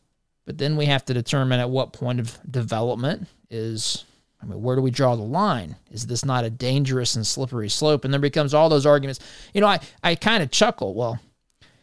But 0.47 0.59
then 0.59 0.77
we 0.77 0.87
have 0.87 1.05
to 1.07 1.15
determine 1.15 1.61
at 1.61 1.71
what 1.71 1.93
point 1.93 2.21
of 2.21 2.39
development 2.51 3.29
is 3.51 4.05
I 4.45 4.47
mean, 4.47 4.63
where 4.63 4.77
do 4.77 4.83
we 4.83 4.91
draw 4.91 5.17
the 5.17 5.23
line? 5.23 5.77
Is 5.91 6.07
this 6.07 6.25
not 6.25 6.45
a 6.45 6.51
dangerous 6.51 7.17
and 7.17 7.27
slippery 7.27 7.71
slope? 7.71 8.05
And 8.05 8.13
there 8.13 8.21
becomes 8.21 8.53
all 8.53 8.69
those 8.69 8.85
arguments. 8.85 9.21
You 9.55 9.63
know, 9.63 9.67
I, 9.67 9.81
I 10.03 10.17
kind 10.17 10.43
of 10.43 10.51
chuckle. 10.51 10.93
Well, 10.95 11.19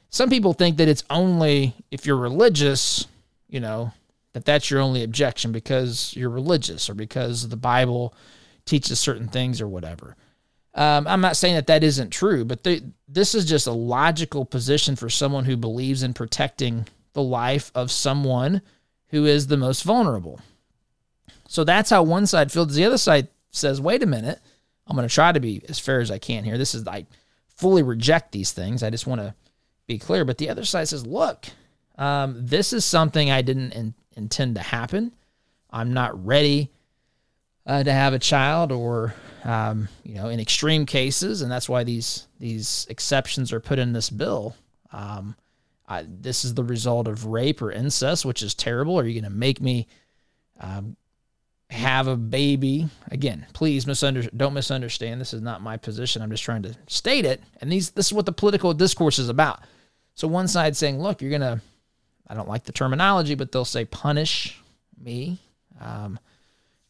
some 0.10 0.30
people 0.30 0.54
think 0.54 0.78
that 0.78 0.88
it's 0.88 1.04
only 1.10 1.74
if 1.90 2.06
you're 2.06 2.18
religious, 2.18 3.08
you 3.50 3.60
know, 3.60 3.94
that 4.34 4.46
that's 4.46 4.70
your 4.70 4.80
only 4.80 5.04
objection 5.04 5.52
because 5.52 6.16
you're 6.16 6.30
religious 6.30 6.90
or 6.90 6.94
because 6.94 7.50
the 7.50 7.58
Bible 7.58 8.14
teaches 8.66 9.00
certain 9.00 9.28
things 9.28 9.60
or 9.60 9.68
whatever. 9.68 10.16
Um, 10.74 11.06
I'm 11.08 11.22
not 11.22 11.36
saying 11.36 11.56
that 11.56 11.68
that 11.68 11.84
isn't 11.84 12.12
true, 12.12 12.46
but 12.46 12.64
they, 12.64 12.82
this 13.08 13.36
is 13.36 13.46
just 13.46 13.68
a 13.68 13.74
logical 13.74 14.46
position 14.46 14.96
for 14.96 15.10
someone 15.10 15.46
who 15.46 15.58
believes 15.58 16.02
in 16.04 16.14
protecting 16.14 16.88
the 17.14 17.24
life 17.24 17.72
of 17.76 17.92
someone 17.92 18.62
who 19.10 19.26
is 19.26 19.48
the 19.48 19.58
most 19.58 19.84
vulnerable. 19.84 20.40
So 21.50 21.66
that's 21.66 21.90
how 21.90 22.04
one 22.04 22.26
side 22.26 22.52
feels. 22.52 22.74
The 22.74 22.86
other 22.86 22.98
side 22.98 23.28
says, 23.50 23.82
wait 23.82 24.04
a 24.04 24.06
minute, 24.06 24.40
I'm 24.88 24.96
going 24.96 25.08
to 25.08 25.14
try 25.14 25.34
to 25.34 25.40
be 25.42 25.62
as 25.68 25.80
fair 25.80 26.00
as 26.00 26.10
I 26.10 26.18
can 26.18 26.46
here. 26.46 26.58
This 26.58 26.74
is, 26.74 26.88
I 26.88 27.06
fully 27.58 27.84
reject 27.84 28.32
these 28.32 28.54
things. 28.54 28.82
I 28.82 28.90
just 28.90 29.08
want 29.08 29.20
to 29.20 29.36
be 29.88 29.98
clear. 29.98 30.24
But 30.24 30.38
the 30.38 30.50
other 30.50 30.64
side 30.64 30.88
says, 30.88 31.06
look, 31.06 31.48
um, 31.98 32.38
this 32.40 32.72
is 32.72 32.86
something 32.86 33.30
I 33.30 33.42
didn't 33.42 33.74
in, 33.74 33.94
intend 34.16 34.56
to 34.56 34.62
happen. 34.62 35.12
I'm 35.70 35.94
not 35.94 36.26
ready 36.26 36.72
uh, 37.66 37.84
to 37.84 37.92
have 37.92 38.14
a 38.14 38.20
child, 38.20 38.72
or 38.72 39.14
um, 39.44 39.88
you 40.04 40.16
know, 40.16 40.30
in 40.30 40.40
extreme 40.40 40.86
cases, 40.86 41.42
and 41.42 41.52
that's 41.52 41.70
why 41.70 41.84
these 41.84 42.28
these 42.40 42.88
exceptions 42.90 43.54
are 43.54 43.60
put 43.60 43.80
in 43.80 43.94
this 43.94 44.10
bill. 44.10 44.56
Um, 44.92 45.36
I, 45.88 46.06
this 46.08 46.46
is 46.46 46.54
the 46.54 46.64
result 46.64 47.08
of 47.08 47.26
rape 47.26 47.62
or 47.62 47.72
incest, 47.72 48.24
which 48.26 48.42
is 48.42 48.54
terrible. 48.54 48.98
Are 48.98 49.06
you 49.06 49.20
going 49.20 49.30
to 49.32 49.38
make 49.38 49.60
me 49.60 49.88
um, 50.60 50.96
have 51.70 52.08
a 52.08 52.16
baby? 52.16 52.88
Again, 53.12 53.46
please 53.54 53.86
misunder- 53.86 54.30
don't 54.36 54.54
misunderstand. 54.54 55.20
This 55.20 55.34
is 55.34 55.42
not 55.42 55.62
my 55.62 55.76
position. 55.76 56.22
I'm 56.22 56.32
just 56.32 56.44
trying 56.44 56.64
to 56.64 56.76
state 56.88 57.26
it. 57.26 57.42
And 57.60 57.72
these 57.72 57.92
this 57.92 58.08
is 58.08 58.14
what 58.14 58.26
the 58.26 58.32
political 58.32 58.74
discourse 58.74 59.20
is 59.20 59.28
about. 59.28 59.60
So 60.16 60.28
one 60.28 60.48
side 60.48 60.78
saying, 60.78 61.02
look, 61.02 61.22
you're 61.22 61.30
going 61.30 61.42
to, 61.42 61.62
I 62.28 62.36
don't 62.36 62.50
like 62.50 62.64
the 62.64 62.72
terminology, 62.72 63.36
but 63.36 63.52
they'll 63.52 63.66
say 63.66 63.86
punish 63.86 64.62
me 64.98 65.40
um, 65.80 66.20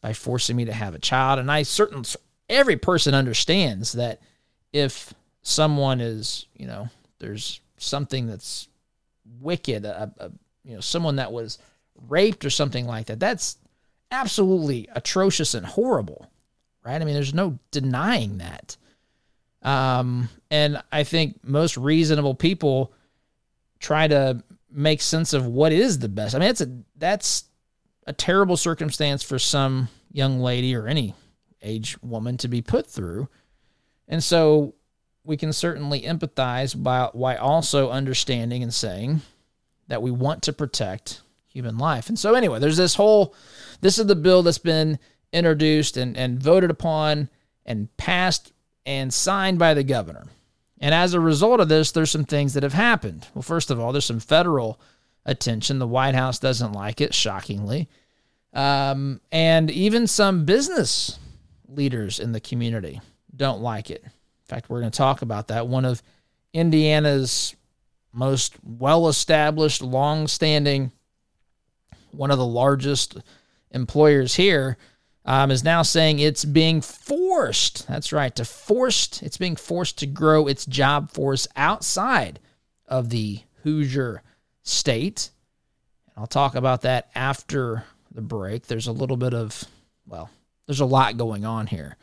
by 0.02 0.12
forcing 0.12 0.56
me 0.56 0.66
to 0.66 0.72
have 0.72 0.94
a 0.94 0.98
child. 0.98 1.38
And 1.38 1.50
I 1.50 1.62
certain 1.62 2.04
every 2.50 2.76
person 2.76 3.14
understands 3.14 3.92
that 3.92 4.20
if 4.72 5.14
someone 5.42 6.00
is, 6.00 6.46
you 6.54 6.66
know, 6.66 6.88
there's 7.18 7.60
something 7.78 8.26
that's 8.26 8.68
wicked, 9.40 9.84
a, 9.86 10.12
a, 10.18 10.30
you 10.64 10.74
know, 10.74 10.80
someone 10.80 11.16
that 11.16 11.32
was 11.32 11.58
raped 12.08 12.44
or 12.44 12.50
something 12.50 12.86
like 12.86 13.06
that, 13.06 13.20
that's 13.20 13.56
absolutely 14.10 14.88
atrocious 14.94 15.54
and 15.54 15.64
horrible, 15.64 16.30
right? 16.84 17.00
I 17.00 17.04
mean, 17.04 17.14
there's 17.14 17.34
no 17.34 17.58
denying 17.70 18.38
that. 18.38 18.76
Um, 19.62 20.28
and 20.50 20.82
I 20.90 21.04
think 21.04 21.38
most 21.44 21.76
reasonable 21.76 22.34
people 22.34 22.92
try 23.78 24.08
to 24.08 24.42
make 24.70 25.00
sense 25.00 25.32
of 25.32 25.46
what 25.46 25.72
is 25.72 25.98
the 25.98 26.08
best. 26.08 26.34
I 26.34 26.38
mean, 26.38 26.48
that's 26.48 26.60
a 26.60 26.70
that's 26.96 27.44
a 28.06 28.12
terrible 28.12 28.56
circumstance 28.56 29.22
for 29.22 29.38
some 29.38 29.88
young 30.10 30.40
lady 30.40 30.74
or 30.74 30.86
any 30.86 31.14
age 31.62 31.96
woman 32.02 32.36
to 32.38 32.48
be 32.48 32.62
put 32.62 32.86
through. 32.86 33.28
And 34.08 34.22
so 34.22 34.74
we 35.24 35.36
can 35.36 35.52
certainly 35.52 36.02
empathize 36.02 36.80
by, 36.80 37.36
also 37.36 37.90
understanding 37.90 38.62
and 38.62 38.74
saying 38.74 39.22
that 39.88 40.02
we 40.02 40.10
want 40.10 40.42
to 40.42 40.52
protect 40.52 41.22
human 41.46 41.78
life. 41.78 42.08
And 42.08 42.18
so, 42.18 42.34
anyway, 42.34 42.58
there's 42.58 42.76
this 42.76 42.94
whole 42.94 43.34
this 43.80 43.98
is 43.98 44.06
the 44.06 44.16
bill 44.16 44.42
that's 44.42 44.58
been 44.58 44.98
introduced 45.32 45.96
and, 45.96 46.16
and 46.16 46.42
voted 46.42 46.70
upon 46.70 47.28
and 47.64 47.94
passed 47.96 48.52
and 48.84 49.12
signed 49.12 49.58
by 49.58 49.74
the 49.74 49.84
governor. 49.84 50.26
And 50.80 50.94
as 50.94 51.14
a 51.14 51.20
result 51.20 51.60
of 51.60 51.68
this, 51.68 51.92
there's 51.92 52.10
some 52.10 52.24
things 52.24 52.54
that 52.54 52.64
have 52.64 52.72
happened. 52.72 53.28
Well, 53.34 53.42
first 53.42 53.70
of 53.70 53.78
all, 53.78 53.92
there's 53.92 54.04
some 54.04 54.18
federal 54.18 54.80
attention. 55.24 55.78
The 55.78 55.86
White 55.86 56.14
House 56.14 56.38
doesn't 56.38 56.72
like 56.72 57.00
it, 57.00 57.14
shockingly. 57.14 57.88
Um, 58.52 59.20
and 59.30 59.70
even 59.70 60.06
some 60.06 60.44
business 60.44 61.18
leaders 61.68 62.20
in 62.20 62.32
the 62.32 62.40
community 62.40 63.00
don't 63.34 63.62
like 63.62 63.90
it. 63.90 64.02
In 64.04 64.10
fact, 64.46 64.68
we're 64.68 64.80
going 64.80 64.92
to 64.92 64.96
talk 64.96 65.22
about 65.22 65.48
that. 65.48 65.66
One 65.66 65.84
of 65.84 66.02
Indiana's 66.52 67.56
most 68.12 68.56
well 68.62 69.08
established, 69.08 69.82
long 69.82 70.28
standing, 70.28 70.92
one 72.10 72.30
of 72.30 72.38
the 72.38 72.46
largest 72.46 73.16
employers 73.70 74.34
here, 74.34 74.76
um, 75.24 75.50
is 75.50 75.64
now 75.64 75.82
saying 75.82 76.18
it's 76.18 76.44
being 76.44 76.80
forced. 76.80 77.86
That's 77.88 78.12
right, 78.12 78.34
to 78.36 78.44
forced. 78.44 79.22
It's 79.22 79.38
being 79.38 79.56
forced 79.56 79.98
to 79.98 80.06
grow 80.06 80.46
its 80.46 80.66
job 80.66 81.10
force 81.10 81.48
outside 81.56 82.38
of 82.86 83.08
the 83.08 83.40
Hoosier 83.62 84.22
state. 84.62 85.30
And 86.06 86.22
I'll 86.22 86.26
talk 86.26 86.54
about 86.54 86.82
that 86.82 87.10
after 87.14 87.84
the 88.10 88.22
break. 88.22 88.66
There's 88.66 88.86
a 88.86 88.92
little 88.92 89.16
bit 89.16 89.34
of, 89.34 89.64
well, 90.06 90.30
there's 90.66 90.80
a 90.80 90.86
lot 90.86 91.16
going 91.16 91.44
on 91.44 91.66
here. 91.66 91.96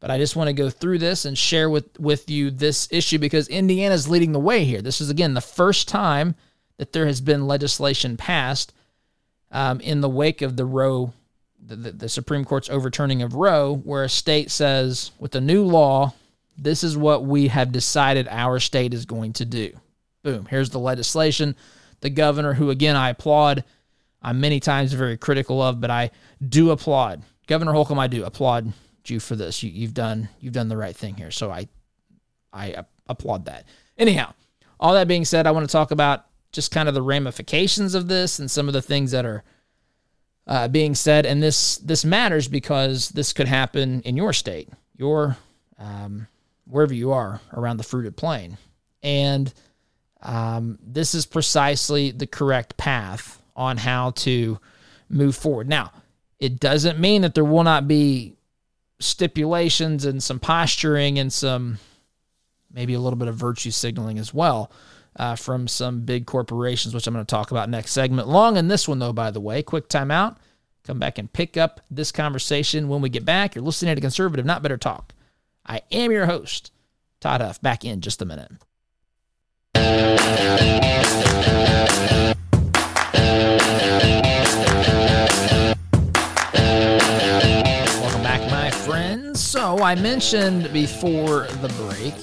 But 0.00 0.10
I 0.10 0.18
just 0.18 0.36
want 0.36 0.48
to 0.48 0.54
go 0.54 0.70
through 0.70 0.98
this 0.98 1.24
and 1.24 1.36
share 1.36 1.68
with, 1.68 1.98
with 1.98 2.30
you 2.30 2.50
this 2.50 2.86
issue 2.92 3.18
because 3.18 3.48
Indiana's 3.48 4.08
leading 4.08 4.32
the 4.32 4.38
way 4.38 4.64
here. 4.64 4.80
This 4.80 5.00
is, 5.00 5.10
again, 5.10 5.34
the 5.34 5.40
first 5.40 5.88
time 5.88 6.36
that 6.76 6.92
there 6.92 7.06
has 7.06 7.20
been 7.20 7.48
legislation 7.48 8.16
passed 8.16 8.72
um, 9.50 9.80
in 9.80 10.00
the 10.00 10.08
wake 10.08 10.40
of 10.40 10.56
the 10.56 10.64
Roe, 10.64 11.12
the, 11.60 11.74
the, 11.74 11.90
the 11.90 12.08
Supreme 12.08 12.44
Court's 12.44 12.70
overturning 12.70 13.22
of 13.22 13.34
Roe, 13.34 13.74
where 13.74 14.04
a 14.04 14.08
state 14.08 14.52
says, 14.52 15.10
with 15.18 15.34
a 15.34 15.40
new 15.40 15.64
law, 15.64 16.14
this 16.56 16.84
is 16.84 16.96
what 16.96 17.24
we 17.24 17.48
have 17.48 17.72
decided 17.72 18.28
our 18.30 18.60
state 18.60 18.94
is 18.94 19.04
going 19.04 19.32
to 19.34 19.44
do. 19.44 19.72
Boom, 20.22 20.46
here's 20.48 20.70
the 20.70 20.78
legislation. 20.78 21.56
The 22.00 22.10
governor, 22.10 22.54
who 22.54 22.70
again 22.70 22.96
I 22.96 23.10
applaud, 23.10 23.64
I'm 24.22 24.40
many 24.40 24.60
times 24.60 24.92
very 24.92 25.16
critical 25.16 25.62
of, 25.62 25.80
but 25.80 25.90
I 25.90 26.10
do 26.46 26.70
applaud 26.70 27.22
Governor 27.46 27.72
Holcomb. 27.72 27.98
I 27.98 28.06
do 28.06 28.24
applaud 28.24 28.72
you 29.10 29.20
for 29.20 29.36
this. 29.36 29.62
You, 29.62 29.86
have 29.86 29.94
done 29.94 30.28
you've 30.40 30.52
done 30.52 30.68
the 30.68 30.76
right 30.76 30.94
thing 30.94 31.16
here. 31.16 31.30
So 31.30 31.50
I 31.50 31.66
I 32.52 32.84
applaud 33.08 33.46
that. 33.46 33.64
Anyhow, 33.96 34.34
all 34.78 34.94
that 34.94 35.08
being 35.08 35.24
said, 35.24 35.46
I 35.46 35.50
want 35.50 35.68
to 35.68 35.72
talk 35.72 35.90
about 35.90 36.26
just 36.52 36.70
kind 36.70 36.88
of 36.88 36.94
the 36.94 37.02
ramifications 37.02 37.94
of 37.94 38.08
this 38.08 38.38
and 38.38 38.50
some 38.50 38.68
of 38.68 38.74
the 38.74 38.82
things 38.82 39.10
that 39.10 39.24
are 39.24 39.44
uh, 40.46 40.68
being 40.68 40.94
said. 40.94 41.26
And 41.26 41.42
this 41.42 41.78
this 41.78 42.04
matters 42.04 42.48
because 42.48 43.08
this 43.10 43.32
could 43.32 43.48
happen 43.48 44.02
in 44.02 44.16
your 44.16 44.32
state, 44.32 44.68
your 44.96 45.36
um, 45.78 46.26
wherever 46.66 46.94
you 46.94 47.12
are 47.12 47.40
around 47.52 47.78
the 47.78 47.82
fruited 47.82 48.16
plain, 48.16 48.58
and 49.02 49.52
um, 50.22 50.78
this 50.82 51.14
is 51.14 51.26
precisely 51.26 52.10
the 52.10 52.26
correct 52.26 52.76
path 52.76 53.40
on 53.54 53.76
how 53.76 54.10
to 54.10 54.58
move 55.08 55.36
forward. 55.36 55.68
Now, 55.68 55.92
it 56.38 56.60
doesn't 56.60 56.98
mean 56.98 57.22
that 57.22 57.34
there 57.34 57.44
will 57.44 57.64
not 57.64 57.88
be 57.88 58.36
stipulations 59.00 60.04
and 60.04 60.22
some 60.22 60.40
posturing 60.40 61.18
and 61.18 61.32
some 61.32 61.78
maybe 62.72 62.94
a 62.94 63.00
little 63.00 63.16
bit 63.16 63.28
of 63.28 63.34
virtue 63.34 63.70
signaling 63.70 64.18
as 64.18 64.34
well 64.34 64.70
uh, 65.16 65.34
from 65.34 65.66
some 65.66 66.00
big 66.00 66.26
corporations, 66.26 66.94
which 66.94 67.06
I'm 67.06 67.14
going 67.14 67.24
to 67.24 67.30
talk 67.30 67.50
about 67.50 67.68
next 67.68 67.92
segment. 67.92 68.28
Long 68.28 68.56
in 68.56 68.68
this 68.68 68.86
one, 68.86 68.98
though, 68.98 69.12
by 69.12 69.30
the 69.30 69.40
way. 69.40 69.62
Quick 69.62 69.88
timeout. 69.88 70.36
Come 70.84 70.98
back 70.98 71.18
and 71.18 71.32
pick 71.32 71.56
up 71.56 71.80
this 71.90 72.12
conversation 72.12 72.88
when 72.88 73.00
we 73.00 73.08
get 73.08 73.24
back. 73.24 73.54
You're 73.54 73.64
listening 73.64 73.94
to 73.94 74.00
Conservative 74.00 74.46
Not 74.46 74.62
Better 74.62 74.78
Talk. 74.78 75.12
I 75.66 75.82
am 75.92 76.10
your 76.10 76.26
host, 76.26 76.72
Todd 77.20 77.40
Huff. 77.40 77.60
Back 77.60 77.84
in 77.84 78.00
just 78.00 78.22
a 78.22 78.24
minute. 78.24 78.52
So 89.78 89.82
I 89.82 89.94
mentioned 89.94 90.72
before 90.72 91.46
the 91.60 91.68
break 91.68 92.14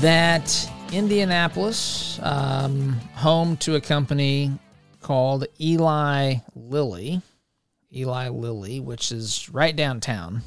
that 0.00 0.70
Indianapolis, 0.92 2.20
um, 2.22 2.92
home 3.14 3.56
to 3.58 3.74
a 3.74 3.80
company 3.80 4.52
called 5.00 5.46
Eli 5.60 6.36
Lilly, 6.54 7.22
Eli 7.94 8.28
Lilly, 8.28 8.80
which 8.80 9.12
is 9.12 9.48
right 9.50 9.74
downtown. 9.74 10.42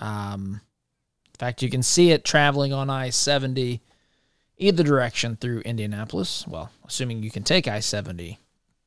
Um, 0.00 0.60
in 1.26 1.38
fact, 1.38 1.62
you 1.62 1.70
can 1.70 1.82
see 1.82 2.10
it 2.10 2.24
traveling 2.24 2.72
on 2.72 2.90
I 2.90 3.10
70 3.10 3.80
either 4.58 4.82
direction 4.82 5.36
through 5.36 5.60
Indianapolis. 5.60 6.46
Well, 6.46 6.70
assuming 6.86 7.22
you 7.22 7.30
can 7.30 7.42
take 7.42 7.68
I 7.68 7.80
70 7.80 8.38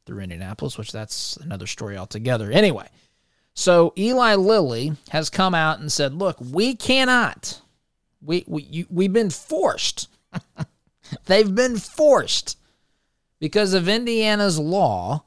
through 0.06 0.20
Indianapolis, 0.20 0.78
which 0.78 0.92
that's 0.92 1.38
another 1.38 1.68
story 1.68 1.98
altogether. 1.98 2.52
Anyway, 2.52 2.88
so 3.54 3.94
Eli 3.98 4.36
Lilly 4.36 4.94
has 5.10 5.30
come 5.30 5.54
out 5.54 5.80
and 5.80 5.92
said, 5.92 6.14
"Look, 6.14 6.38
we 6.40 6.76
cannot. 6.76 7.62
We 8.22 8.44
we 8.48 8.64
you, 8.64 8.86
we've 8.90 9.14
been 9.14 9.30
forced. 9.30 10.10
They've 11.26 11.54
been 11.54 11.78
forced 11.78 12.58
because 13.40 13.74
of 13.74 13.88
Indiana's 13.88 14.60
law 14.60 15.24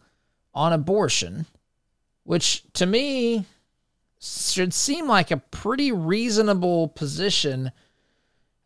on 0.55 0.73
abortion, 0.73 1.47
which 2.25 2.65
to 2.75 2.87
me 2.87 3.47
should 4.21 4.75
seem 4.75 5.09
like 5.09 5.31
a 5.31 5.39
pretty 5.39 5.93
reasonable 5.93 6.89
position. 6.89 7.73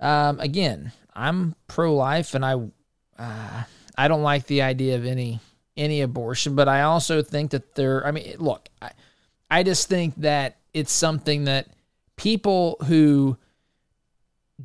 Um, 0.00 0.40
again, 0.40 0.92
I'm 1.14 1.54
pro-life, 1.68 2.34
and 2.34 2.44
I 2.44 2.54
uh, 3.18 3.62
I 3.96 4.08
don't 4.08 4.22
like 4.22 4.46
the 4.46 4.62
idea 4.62 4.96
of 4.96 5.04
any 5.04 5.40
any 5.76 6.00
abortion, 6.00 6.54
but 6.54 6.68
I 6.68 6.82
also 6.82 7.22
think 7.22 7.52
that 7.52 7.74
there. 7.74 8.06
I 8.06 8.10
mean, 8.10 8.34
look." 8.38 8.68
I, 8.82 8.90
I 9.50 9.62
just 9.62 9.88
think 9.88 10.16
that 10.16 10.56
it's 10.72 10.92
something 10.92 11.44
that 11.44 11.68
people 12.16 12.76
who 12.86 13.36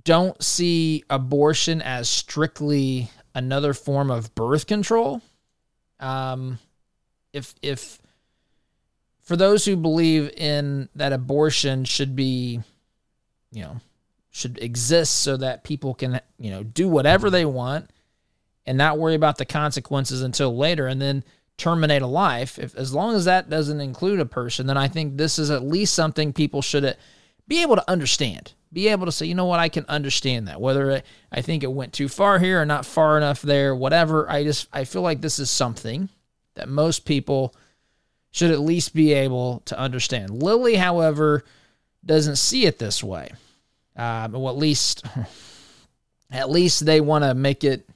don't 0.04 0.42
see 0.44 1.04
abortion 1.10 1.82
as 1.82 2.10
strictly 2.10 3.10
another 3.36 3.74
form 3.74 4.10
of 4.10 4.34
birth 4.36 4.68
control, 4.68 5.22
um, 6.00 6.60
if 7.34 7.54
if 7.62 8.00
for 9.22 9.36
those 9.36 9.66
who 9.66 9.76
believe 9.76 10.32
in 10.36 10.90
that 10.96 11.14
abortion 11.14 11.86
should 11.86 12.16
be, 12.16 12.60
you 13.52 13.62
know, 13.62 13.78
should 14.30 14.62
exist 14.62 15.20
so 15.20 15.38
that 15.38 15.64
people 15.64 15.94
can 15.94 16.22
you 16.38 16.52
know 16.52 16.64
do 16.64 16.88
whatever 16.88 17.30
they 17.30 17.46
want 17.46 17.90
and 18.66 18.78
not 18.78 19.00
worry 19.00 19.16
about 19.16 19.38
the 19.38 19.46
consequences 19.46 20.22
until 20.22 20.56
later, 20.56 20.86
and 20.86 21.02
then 21.02 21.24
terminate 21.58 22.02
a 22.02 22.08
life, 22.08 22.58
if 22.58 22.76
as 22.76 22.94
long 22.94 23.16
as 23.16 23.26
that 23.26 23.50
doesn't 23.50 23.82
include 23.82 24.20
a 24.20 24.26
person, 24.26 24.68
then 24.68 24.78
I 24.78 24.88
think 24.88 25.18
this 25.18 25.38
is 25.38 25.52
at 25.52 25.64
least 25.64 25.94
something 25.94 26.34
people 26.34 26.62
should 26.62 26.96
be 27.48 27.62
able 27.62 27.76
to 27.76 27.90
understand. 27.90 28.54
be 28.72 28.88
able 28.88 29.06
to 29.06 29.12
say, 29.12 29.26
you 29.26 29.36
know 29.36 29.46
what, 29.46 29.60
I 29.60 29.70
can 29.70 29.86
understand 29.90 30.48
that. 30.48 30.62
Whether 30.62 31.02
I 31.32 31.42
think 31.42 31.64
it 31.64 31.72
went 31.72 31.94
too 31.94 32.08
far 32.08 32.40
here 32.40 32.62
or 32.62 32.66
not 32.66 32.86
far 32.86 33.18
enough 33.18 33.42
there, 33.42 33.76
whatever. 33.76 34.30
I 34.30 34.44
just 34.44 34.68
I 34.72 34.86
feel 34.86 35.02
like 35.02 35.22
this 35.22 35.40
is 35.40 35.50
something 35.50 36.10
that 36.56 36.70
most 36.70 37.06
people 37.06 37.56
should 38.32 38.52
at 38.52 38.60
least 38.60 38.94
be 38.94 39.14
able 39.14 39.62
to 39.66 39.78
understand. 39.78 40.30
Lilly, 40.30 40.76
however, 40.76 41.44
doesn't 42.06 42.36
see 42.36 42.66
it 42.66 42.78
this 42.78 43.04
way. 43.04 43.32
Uh, 43.96 44.28
well, 44.32 44.50
at 44.50 44.58
least, 44.58 45.06
at 46.32 46.50
least 46.50 46.86
they 46.86 47.02
want 47.02 47.24
to 47.24 47.34
make 47.34 47.64
it 47.64 47.90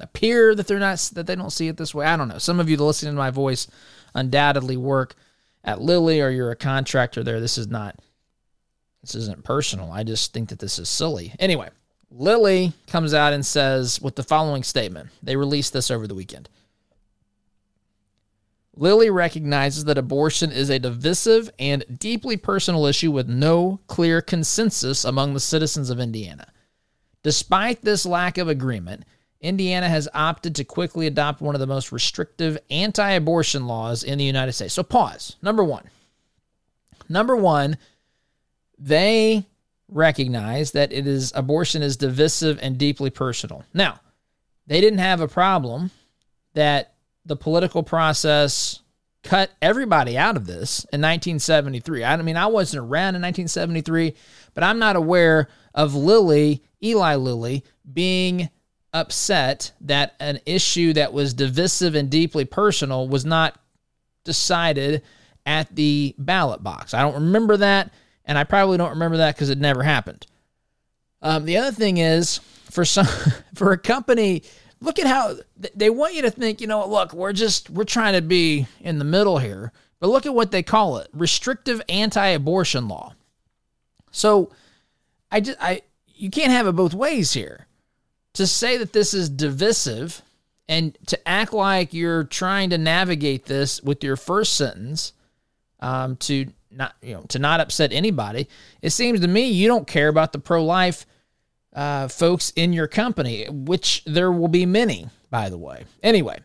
appear 0.00 0.54
that 0.54 0.66
they're 0.66 0.78
not 0.78 0.98
that 1.14 1.26
they 1.26 1.34
don't 1.34 1.50
see 1.50 1.68
it 1.68 1.76
this 1.76 1.94
way. 1.94 2.06
I 2.06 2.16
don't 2.16 2.28
know. 2.28 2.38
Some 2.38 2.60
of 2.60 2.70
you 2.70 2.76
listening 2.76 3.14
to 3.14 3.18
my 3.18 3.30
voice 3.30 3.66
undoubtedly 4.14 4.76
work 4.76 5.14
at 5.64 5.80
Lilly 5.80 6.20
or 6.20 6.30
you're 6.30 6.50
a 6.50 6.56
contractor 6.56 7.22
there. 7.22 7.40
This 7.40 7.58
is 7.58 7.68
not 7.68 7.98
this 9.02 9.14
isn't 9.14 9.44
personal. 9.44 9.92
I 9.92 10.02
just 10.02 10.32
think 10.32 10.48
that 10.48 10.58
this 10.58 10.78
is 10.78 10.88
silly. 10.88 11.34
Anyway, 11.38 11.68
Lilly 12.10 12.72
comes 12.86 13.14
out 13.14 13.32
and 13.32 13.44
says 13.44 14.00
with 14.00 14.16
the 14.16 14.22
following 14.22 14.62
statement. 14.62 15.10
They 15.22 15.36
released 15.36 15.72
this 15.72 15.90
over 15.90 16.06
the 16.06 16.14
weekend. 16.14 16.48
Lilly 18.78 19.10
recognizes 19.10 19.84
that 19.84 19.98
abortion 19.98 20.52
is 20.52 20.70
a 20.70 20.78
divisive 20.78 21.50
and 21.58 21.84
deeply 21.98 22.36
personal 22.36 22.86
issue 22.86 23.10
with 23.10 23.28
no 23.28 23.80
clear 23.88 24.22
consensus 24.22 25.04
among 25.04 25.34
the 25.34 25.40
citizens 25.40 25.90
of 25.90 25.98
Indiana. 25.98 26.46
Despite 27.24 27.82
this 27.82 28.06
lack 28.06 28.38
of 28.38 28.46
agreement, 28.46 29.04
Indiana 29.40 29.88
has 29.88 30.08
opted 30.14 30.54
to 30.54 30.64
quickly 30.64 31.08
adopt 31.08 31.40
one 31.40 31.56
of 31.56 31.60
the 31.60 31.66
most 31.66 31.90
restrictive 31.90 32.56
anti 32.70 33.10
abortion 33.10 33.66
laws 33.66 34.04
in 34.04 34.16
the 34.16 34.24
United 34.24 34.52
States. 34.52 34.74
So, 34.74 34.84
pause. 34.84 35.34
Number 35.42 35.64
one. 35.64 35.90
Number 37.08 37.36
one, 37.36 37.78
they 38.78 39.44
recognize 39.88 40.70
that 40.72 40.92
it 40.92 41.06
is 41.06 41.32
abortion 41.34 41.82
is 41.82 41.96
divisive 41.96 42.60
and 42.62 42.78
deeply 42.78 43.10
personal. 43.10 43.64
Now, 43.74 43.98
they 44.68 44.80
didn't 44.80 45.00
have 45.00 45.20
a 45.20 45.28
problem 45.28 45.90
that 46.54 46.94
the 47.28 47.36
political 47.36 47.82
process 47.82 48.80
cut 49.22 49.50
everybody 49.60 50.16
out 50.16 50.36
of 50.36 50.46
this 50.46 50.80
in 50.92 51.00
1973. 51.00 52.04
I 52.04 52.16
mean, 52.22 52.36
I 52.36 52.46
wasn't 52.46 52.80
around 52.80 53.14
in 53.14 53.22
1973, 53.22 54.14
but 54.54 54.64
I'm 54.64 54.78
not 54.78 54.96
aware 54.96 55.48
of 55.74 55.94
Lilly, 55.94 56.62
Eli 56.82 57.16
Lilly, 57.16 57.64
being 57.92 58.48
upset 58.92 59.72
that 59.82 60.14
an 60.18 60.40
issue 60.46 60.94
that 60.94 61.12
was 61.12 61.34
divisive 61.34 61.94
and 61.94 62.10
deeply 62.10 62.44
personal 62.44 63.06
was 63.06 63.24
not 63.24 63.58
decided 64.24 65.02
at 65.44 65.74
the 65.74 66.14
ballot 66.18 66.62
box. 66.62 66.94
I 66.94 67.02
don't 67.02 67.14
remember 67.14 67.58
that, 67.58 67.92
and 68.24 68.38
I 68.38 68.44
probably 68.44 68.78
don't 68.78 68.90
remember 68.90 69.18
that 69.18 69.34
because 69.34 69.50
it 69.50 69.58
never 69.58 69.82
happened. 69.82 70.26
Um, 71.20 71.44
the 71.44 71.58
other 71.58 71.72
thing 71.72 71.98
is, 71.98 72.38
for 72.70 72.84
some, 72.84 73.06
for 73.54 73.72
a 73.72 73.78
company 73.78 74.44
look 74.80 74.98
at 74.98 75.06
how 75.06 75.36
they 75.74 75.90
want 75.90 76.14
you 76.14 76.22
to 76.22 76.30
think, 76.30 76.60
you 76.60 76.66
know, 76.66 76.86
look, 76.86 77.12
we're 77.12 77.32
just 77.32 77.70
we're 77.70 77.84
trying 77.84 78.14
to 78.14 78.22
be 78.22 78.66
in 78.80 78.98
the 78.98 79.04
middle 79.04 79.38
here. 79.38 79.72
But 80.00 80.10
look 80.10 80.26
at 80.26 80.34
what 80.34 80.52
they 80.52 80.62
call 80.62 80.98
it. 80.98 81.08
Restrictive 81.12 81.82
anti-abortion 81.88 82.86
law. 82.86 83.14
So 84.10 84.50
I 85.30 85.40
just 85.40 85.58
I 85.60 85.82
you 86.06 86.30
can't 86.30 86.52
have 86.52 86.66
it 86.66 86.72
both 86.72 86.94
ways 86.94 87.32
here. 87.32 87.66
To 88.34 88.46
say 88.46 88.76
that 88.76 88.92
this 88.92 89.14
is 89.14 89.28
divisive 89.28 90.22
and 90.68 90.96
to 91.06 91.28
act 91.28 91.52
like 91.52 91.92
you're 91.92 92.24
trying 92.24 92.70
to 92.70 92.78
navigate 92.78 93.46
this 93.46 93.82
with 93.82 94.04
your 94.04 94.16
first 94.16 94.54
sentence 94.54 95.12
um, 95.80 96.16
to 96.16 96.46
not 96.70 96.94
you 97.02 97.14
know 97.14 97.22
to 97.28 97.38
not 97.38 97.60
upset 97.60 97.92
anybody 97.92 98.46
it 98.82 98.90
seems 98.90 99.20
to 99.20 99.26
me 99.26 99.48
you 99.48 99.66
don't 99.66 99.86
care 99.86 100.08
about 100.08 100.32
the 100.32 100.38
pro-life 100.38 101.06
uh, 101.74 102.08
folks 102.08 102.52
in 102.56 102.72
your 102.72 102.86
company, 102.86 103.46
which 103.48 104.02
there 104.04 104.32
will 104.32 104.48
be 104.48 104.66
many, 104.66 105.08
by 105.30 105.48
the 105.48 105.58
way. 105.58 105.84
Anyway, 106.02 106.38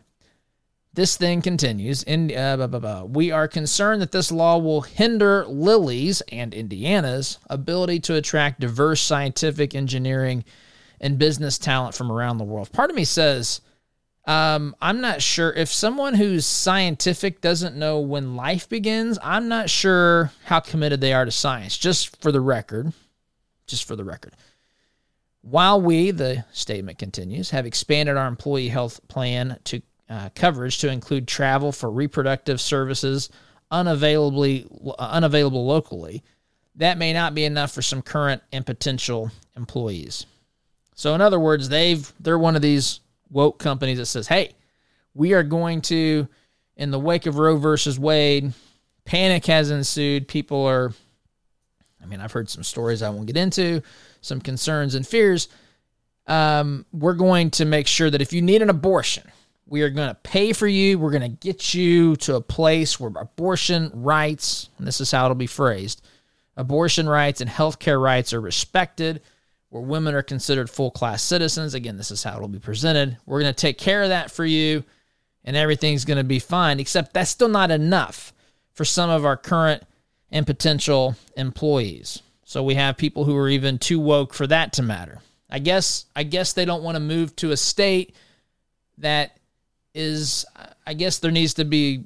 this 0.92 1.16
thing 1.16 1.42
continues. 1.42 2.02
In 2.04 2.34
uh, 2.34 2.56
blah, 2.56 2.66
blah, 2.66 2.78
blah. 2.78 3.04
we 3.04 3.32
are 3.32 3.48
concerned 3.48 4.00
that 4.02 4.12
this 4.12 4.30
law 4.30 4.58
will 4.58 4.82
hinder 4.82 5.44
Lilly's 5.46 6.20
and 6.32 6.54
Indiana's 6.54 7.38
ability 7.50 8.00
to 8.00 8.14
attract 8.14 8.60
diverse 8.60 9.00
scientific, 9.00 9.74
engineering, 9.74 10.44
and 11.00 11.18
business 11.18 11.58
talent 11.58 11.94
from 11.94 12.12
around 12.12 12.38
the 12.38 12.44
world. 12.44 12.72
Part 12.72 12.90
of 12.90 12.96
me 12.96 13.04
says, 13.04 13.60
um, 14.26 14.74
I'm 14.80 15.00
not 15.00 15.20
sure 15.20 15.52
if 15.52 15.70
someone 15.70 16.14
who's 16.14 16.46
scientific 16.46 17.40
doesn't 17.40 17.76
know 17.76 18.00
when 18.00 18.36
life 18.36 18.68
begins. 18.68 19.18
I'm 19.22 19.48
not 19.48 19.68
sure 19.68 20.30
how 20.44 20.60
committed 20.60 21.00
they 21.00 21.12
are 21.12 21.24
to 21.24 21.30
science. 21.30 21.76
Just 21.76 22.22
for 22.22 22.32
the 22.32 22.40
record, 22.40 22.92
just 23.66 23.84
for 23.84 23.96
the 23.96 24.04
record. 24.04 24.32
While 25.44 25.82
we, 25.82 26.10
the 26.10 26.46
statement 26.54 26.98
continues, 26.98 27.50
have 27.50 27.66
expanded 27.66 28.16
our 28.16 28.26
employee 28.26 28.68
health 28.68 28.98
plan 29.08 29.58
to 29.64 29.82
uh, 30.08 30.30
coverage 30.34 30.78
to 30.78 30.90
include 30.90 31.28
travel 31.28 31.70
for 31.70 31.90
reproductive 31.90 32.62
services 32.62 33.28
unavailably 33.70 34.66
unavailable 34.98 35.66
locally, 35.66 36.22
that 36.76 36.96
may 36.96 37.12
not 37.12 37.34
be 37.34 37.44
enough 37.44 37.72
for 37.72 37.82
some 37.82 38.00
current 38.00 38.42
and 38.52 38.64
potential 38.64 39.30
employees. 39.54 40.24
So 40.94 41.14
in 41.14 41.20
other 41.20 41.38
words, 41.40 41.68
they've 41.68 42.10
they're 42.18 42.38
one 42.38 42.56
of 42.56 42.62
these 42.62 43.00
woke 43.28 43.58
companies 43.58 43.98
that 43.98 44.06
says, 44.06 44.26
"Hey, 44.26 44.54
we 45.12 45.34
are 45.34 45.42
going 45.42 45.82
to 45.82 46.26
in 46.76 46.90
the 46.90 46.98
wake 46.98 47.26
of 47.26 47.36
Roe 47.36 47.58
versus 47.58 47.98
Wade, 47.98 48.54
panic 49.04 49.44
has 49.46 49.70
ensued. 49.70 50.26
People 50.26 50.64
are 50.64 50.94
I 52.02 52.06
mean, 52.06 52.20
I've 52.20 52.32
heard 52.32 52.48
some 52.48 52.64
stories 52.64 53.02
I 53.02 53.10
won't 53.10 53.26
get 53.26 53.36
into 53.36 53.82
some 54.24 54.40
concerns 54.40 54.94
and 54.94 55.06
fears, 55.06 55.48
um, 56.26 56.86
we're 56.92 57.14
going 57.14 57.50
to 57.52 57.64
make 57.64 57.86
sure 57.86 58.10
that 58.10 58.22
if 58.22 58.32
you 58.32 58.42
need 58.42 58.62
an 58.62 58.70
abortion, 58.70 59.30
we 59.66 59.82
are 59.82 59.90
going 59.90 60.08
to 60.08 60.14
pay 60.14 60.52
for 60.52 60.66
you. 60.66 60.98
We're 60.98 61.10
going 61.10 61.22
to 61.22 61.28
get 61.28 61.74
you 61.74 62.16
to 62.16 62.36
a 62.36 62.40
place 62.40 62.98
where 62.98 63.10
abortion 63.16 63.90
rights, 63.94 64.68
and 64.78 64.86
this 64.86 65.00
is 65.00 65.10
how 65.10 65.24
it'll 65.24 65.34
be 65.34 65.46
phrased 65.46 66.02
abortion 66.56 67.08
rights 67.08 67.40
and 67.40 67.50
healthcare 67.50 68.00
rights 68.00 68.32
are 68.32 68.40
respected, 68.40 69.20
where 69.70 69.82
women 69.82 70.14
are 70.14 70.22
considered 70.22 70.70
full 70.70 70.90
class 70.90 71.22
citizens. 71.22 71.74
Again, 71.74 71.96
this 71.96 72.10
is 72.10 72.22
how 72.22 72.36
it'll 72.36 72.48
be 72.48 72.60
presented. 72.60 73.16
We're 73.26 73.40
going 73.40 73.52
to 73.52 73.60
take 73.60 73.78
care 73.78 74.02
of 74.02 74.10
that 74.10 74.30
for 74.30 74.44
you, 74.44 74.84
and 75.44 75.56
everything's 75.56 76.04
going 76.04 76.18
to 76.18 76.24
be 76.24 76.38
fine, 76.38 76.78
except 76.78 77.12
that's 77.12 77.30
still 77.30 77.48
not 77.48 77.70
enough 77.70 78.32
for 78.72 78.84
some 78.84 79.10
of 79.10 79.24
our 79.24 79.36
current 79.36 79.82
and 80.30 80.46
potential 80.46 81.16
employees. 81.36 82.22
So 82.54 82.62
we 82.62 82.76
have 82.76 82.96
people 82.96 83.24
who 83.24 83.36
are 83.36 83.48
even 83.48 83.78
too 83.78 83.98
woke 83.98 84.32
for 84.32 84.46
that 84.46 84.74
to 84.74 84.82
matter. 84.82 85.18
I 85.50 85.58
guess 85.58 86.04
I 86.14 86.22
guess 86.22 86.52
they 86.52 86.64
don't 86.64 86.84
want 86.84 86.94
to 86.94 87.00
move 87.00 87.34
to 87.34 87.50
a 87.50 87.56
state 87.56 88.14
that 88.98 89.36
is 89.92 90.46
I 90.86 90.94
guess 90.94 91.18
there 91.18 91.32
needs 91.32 91.54
to 91.54 91.64
be 91.64 92.04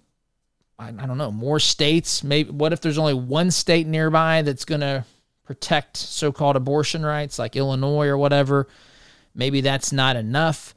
I, 0.78 0.90
don't 0.90 1.18
know, 1.18 1.30
more 1.30 1.60
states. 1.60 2.24
Maybe 2.24 2.50
what 2.50 2.72
if 2.72 2.80
there's 2.80 2.96
only 2.96 3.12
one 3.12 3.50
state 3.50 3.86
nearby 3.86 4.40
that's 4.40 4.64
going 4.64 4.80
to 4.80 5.04
protect 5.44 5.98
so-called 5.98 6.56
abortion 6.56 7.04
rights 7.04 7.38
like 7.38 7.54
Illinois 7.54 8.06
or 8.06 8.16
whatever? 8.16 8.68
Maybe 9.34 9.60
that's 9.60 9.92
not 9.92 10.16
enough 10.16 10.74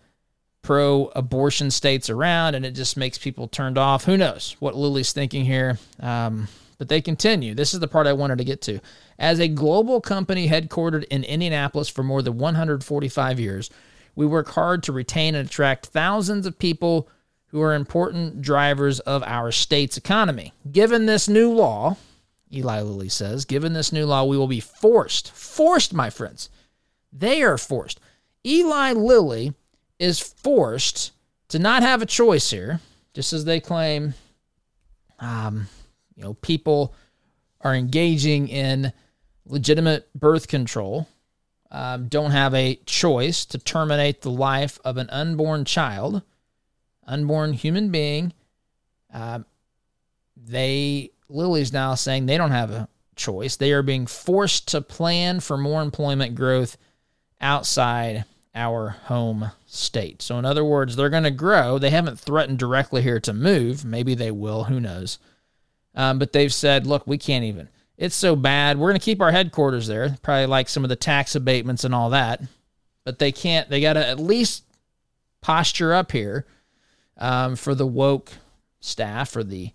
pro 0.64 1.06
abortion 1.16 1.72
states 1.72 2.10
around 2.10 2.56
and 2.56 2.66
it 2.66 2.72
just 2.72 2.98
makes 2.98 3.18
people 3.18 3.48
turned 3.48 3.78
off. 3.78 4.04
Who 4.04 4.18
knows 4.18 4.58
what 4.60 4.76
Lilly's 4.76 5.14
thinking 5.14 5.46
here? 5.46 5.80
Um, 6.02 6.50
but 6.82 6.90
they 6.90 7.00
continue. 7.00 7.54
This 7.54 7.76
is 7.76 7.80
the 7.80 7.88
part 7.88 8.08
I 8.08 8.14
wanted 8.14 8.40
to 8.40 8.44
get 8.44 8.60
to. 8.64 8.80
As 9.20 9.40
a 9.40 9.48
global 9.48 10.02
company 10.02 10.48
headquartered 10.48 11.04
in 11.12 11.24
Indianapolis 11.24 11.90
for 11.90 12.02
more 12.02 12.24
than 12.24 12.40
145 12.40 13.40
years, 13.40 13.70
we 14.16 14.26
work 14.26 14.50
hard 14.50 14.82
to 14.82 14.92
retain 14.92 15.36
and 15.36 15.48
attract 15.48 15.86
thousands 15.86 16.48
of 16.48 16.58
people 16.58 17.08
who 17.50 17.62
are 17.62 17.76
important 17.76 18.42
drivers 18.42 19.00
of 19.02 19.22
our 19.22 19.52
state's 19.52 19.96
economy. 19.96 20.54
Given 20.72 21.06
this 21.06 21.30
new 21.30 21.52
law, 21.52 21.98
Eli 22.52 22.82
Lilly 22.82 23.10
says, 23.10 23.46
given 23.46 23.74
this 23.74 23.94
new 23.94 24.08
law, 24.08 24.24
we 24.24 24.36
will 24.36 24.48
be 24.48 24.60
forced, 24.60 25.32
forced, 25.34 25.94
my 25.94 26.10
friends. 26.10 26.50
They 27.14 27.44
are 27.44 27.60
forced. 27.60 28.00
Eli 28.44 28.94
Lilly 28.94 29.54
is 30.00 30.20
forced 30.20 31.12
to 31.50 31.60
not 31.60 31.84
have 31.84 32.02
a 32.02 32.08
choice 32.08 32.50
here, 32.50 32.80
just 33.14 33.34
as 33.34 33.46
they 33.46 33.60
claim 33.60 34.16
um, 35.20 35.68
you 36.22 36.28
know, 36.28 36.34
people 36.36 36.94
are 37.62 37.74
engaging 37.74 38.48
in 38.48 38.94
legitimate 39.46 40.08
birth 40.14 40.48
control, 40.48 41.08
um, 41.72 42.08
don't 42.10 42.32
have 42.32 42.54
a 42.54 42.76
choice 42.86 43.44
to 43.46 43.58
terminate 43.58 44.22
the 44.22 44.30
life 44.30 44.80
of 44.86 44.98
an 44.98 45.10
unborn 45.10 45.66
child, 45.66 46.22
unborn 47.08 47.54
human 47.54 47.90
being. 47.90 48.34
Uh, 49.12 49.40
they 50.38 51.10
Lilly's 51.28 51.74
now 51.74 51.96
saying 51.96 52.26
they 52.26 52.38
don't 52.38 52.52
have 52.52 52.70
a 52.70 52.88
choice. 53.16 53.56
They 53.56 53.72
are 53.72 53.84
being 53.84 54.06
forced 54.06 54.68
to 54.70 54.82
plan 54.82 55.40
for 55.40 55.58
more 55.58 55.82
employment 55.82 56.36
growth 56.36 56.78
outside 57.40 58.26
our 58.54 58.90
home 59.06 59.52
state. 59.66 60.22
So, 60.22 60.38
in 60.38 60.46
other 60.46 60.66
words, 60.66 60.96
they're 60.96 61.10
going 61.10 61.24
to 61.24 61.32
grow. 61.32 61.80
They 61.80 61.90
haven't 61.90 62.20
threatened 62.20 62.60
directly 62.60 63.02
here 63.02 63.20
to 63.22 63.34
move. 63.34 63.86
Maybe 63.86 64.14
they 64.14 64.30
will. 64.30 64.66
Who 64.66 64.80
knows? 64.80 65.18
Um, 65.96 66.20
but 66.20 66.32
they've 66.32 66.54
said, 66.54 66.88
look, 66.88 67.06
we 67.06 67.18
can't 67.18 67.44
even. 67.44 67.70
it's 67.98 68.16
so 68.16 68.36
bad. 68.36 68.78
We're 68.78 68.90
going 68.90 69.00
to 69.00 69.06
keep 69.06 69.22
our 69.22 69.32
headquarters 69.32 69.88
there, 69.88 70.18
probably 70.22 70.46
like 70.46 70.70
some 70.70 70.84
of 70.84 70.90
the 70.90 70.96
tax 70.96 71.36
abatements 71.36 71.84
and 71.84 71.94
all 71.94 72.12
that. 72.12 72.42
But 73.04 73.20
they 73.20 73.32
can't, 73.32 73.70
they 73.70 73.82
got 73.82 73.94
to 73.94 74.08
at 74.08 74.20
least 74.20 74.64
posture 75.42 75.94
up 75.94 76.12
here 76.12 76.46
um, 77.18 77.56
for 77.56 77.76
the 77.76 77.88
woke 77.88 78.32
staff 78.80 79.36
or 79.36 79.44
the 79.44 79.72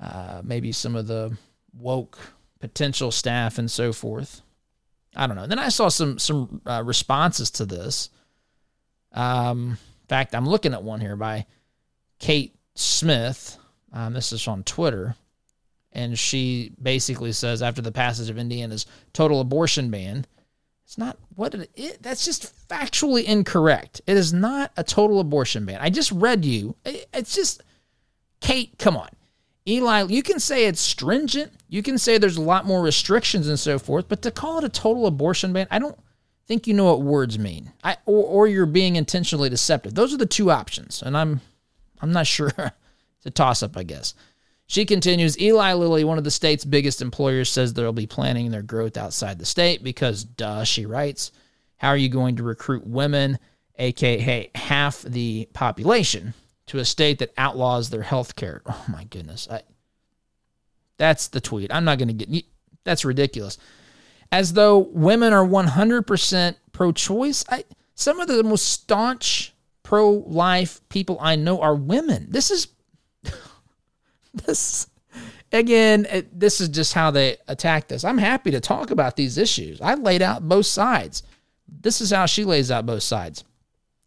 uh, 0.00 0.42
maybe 0.44 0.72
some 0.72 0.96
of 0.96 1.06
the 1.06 1.36
woke 1.72 2.18
potential 2.60 3.10
staff 3.10 3.58
and 3.58 3.70
so 3.70 3.92
forth. 3.92 4.42
I 5.16 5.26
don't 5.26 5.36
know. 5.36 5.46
Then 5.46 5.58
I 5.58 5.68
saw 5.68 5.88
some 5.88 6.18
some 6.18 6.60
uh, 6.66 6.82
responses 6.84 7.50
to 7.52 7.64
this. 7.64 8.10
Um, 9.12 9.78
in 10.02 10.08
fact, 10.08 10.34
I'm 10.34 10.48
looking 10.48 10.74
at 10.74 10.82
one 10.82 11.00
here 11.00 11.16
by 11.16 11.46
Kate 12.18 12.54
Smith. 12.74 13.56
Um, 13.92 14.12
this 14.12 14.32
is 14.32 14.48
on 14.48 14.64
Twitter, 14.64 15.14
and 15.94 16.18
she 16.18 16.72
basically 16.82 17.32
says 17.32 17.62
after 17.62 17.80
the 17.80 17.92
passage 17.92 18.28
of 18.28 18.38
Indiana's 18.38 18.86
total 19.12 19.40
abortion 19.40 19.90
ban, 19.90 20.26
it's 20.84 20.98
not 20.98 21.16
what 21.34 21.54
it, 21.54 21.70
it 21.74 22.02
that's 22.02 22.24
just 22.24 22.52
factually 22.68 23.24
incorrect. 23.24 24.02
It 24.06 24.16
is 24.16 24.32
not 24.32 24.72
a 24.76 24.84
total 24.84 25.20
abortion 25.20 25.64
ban. 25.64 25.78
I 25.80 25.90
just 25.90 26.12
read 26.12 26.44
you. 26.44 26.76
It, 26.84 27.06
it's 27.14 27.34
just 27.34 27.62
Kate, 28.40 28.78
come 28.78 28.96
on. 28.96 29.08
Eli, 29.66 30.04
you 30.08 30.22
can 30.22 30.38
say 30.38 30.66
it's 30.66 30.80
stringent. 30.80 31.50
You 31.68 31.82
can 31.82 31.96
say 31.96 32.18
there's 32.18 32.36
a 32.36 32.42
lot 32.42 32.66
more 32.66 32.82
restrictions 32.82 33.48
and 33.48 33.58
so 33.58 33.78
forth, 33.78 34.08
but 34.08 34.20
to 34.22 34.30
call 34.30 34.58
it 34.58 34.64
a 34.64 34.68
total 34.68 35.06
abortion 35.06 35.54
ban, 35.54 35.66
I 35.70 35.78
don't 35.78 35.98
think 36.46 36.66
you 36.66 36.74
know 36.74 36.84
what 36.84 37.00
words 37.00 37.38
mean. 37.38 37.72
I 37.82 37.96
or, 38.04 38.24
or 38.24 38.46
you're 38.46 38.66
being 38.66 38.96
intentionally 38.96 39.48
deceptive. 39.48 39.94
Those 39.94 40.12
are 40.12 40.18
the 40.18 40.26
two 40.26 40.50
options, 40.50 41.02
and 41.02 41.16
I'm 41.16 41.40
I'm 42.00 42.12
not 42.12 42.26
sure. 42.26 42.52
it's 42.56 43.26
a 43.26 43.30
toss 43.30 43.62
up, 43.62 43.76
I 43.76 43.84
guess. 43.84 44.14
She 44.74 44.84
continues 44.84 45.40
Eli 45.40 45.74
Lilly, 45.74 46.02
one 46.02 46.18
of 46.18 46.24
the 46.24 46.32
state's 46.32 46.64
biggest 46.64 47.00
employers, 47.00 47.48
says 47.48 47.72
they'll 47.72 47.92
be 47.92 48.08
planning 48.08 48.50
their 48.50 48.60
growth 48.60 48.96
outside 48.96 49.38
the 49.38 49.46
state 49.46 49.84
because, 49.84 50.24
duh, 50.24 50.64
she 50.64 50.84
writes, 50.84 51.30
how 51.76 51.90
are 51.90 51.96
you 51.96 52.08
going 52.08 52.34
to 52.34 52.42
recruit 52.42 52.84
women, 52.84 53.38
aka 53.78 54.50
half 54.56 55.02
the 55.02 55.48
population, 55.52 56.34
to 56.66 56.80
a 56.80 56.84
state 56.84 57.20
that 57.20 57.32
outlaws 57.38 57.88
their 57.88 58.02
health 58.02 58.34
care. 58.34 58.62
Oh 58.66 58.84
my 58.88 59.04
goodness. 59.04 59.46
I, 59.48 59.62
that's 60.96 61.28
the 61.28 61.40
tweet. 61.40 61.72
I'm 61.72 61.84
not 61.84 61.98
going 61.98 62.08
to 62.08 62.26
get 62.26 62.44
that's 62.82 63.04
ridiculous. 63.04 63.58
As 64.32 64.54
though 64.54 64.78
women 64.78 65.32
are 65.32 65.46
100% 65.46 66.56
pro 66.72 66.90
choice. 66.90 67.44
some 67.94 68.18
of 68.18 68.26
the 68.26 68.42
most 68.42 68.66
staunch 68.66 69.54
pro 69.84 70.24
life 70.26 70.80
people 70.88 71.16
I 71.20 71.36
know 71.36 71.60
are 71.60 71.76
women. 71.76 72.26
This 72.28 72.50
is 72.50 72.73
this 74.46 74.86
again, 75.52 76.06
it, 76.10 76.38
this 76.38 76.60
is 76.60 76.68
just 76.68 76.94
how 76.94 77.10
they 77.10 77.36
attack 77.48 77.88
this. 77.88 78.04
I'm 78.04 78.18
happy 78.18 78.50
to 78.50 78.60
talk 78.60 78.90
about 78.90 79.16
these 79.16 79.38
issues. 79.38 79.80
I 79.80 79.94
laid 79.94 80.22
out 80.22 80.48
both 80.48 80.66
sides. 80.66 81.22
This 81.68 82.00
is 82.00 82.10
how 82.10 82.26
she 82.26 82.44
lays 82.44 82.70
out 82.70 82.86
both 82.86 83.02
sides. 83.02 83.44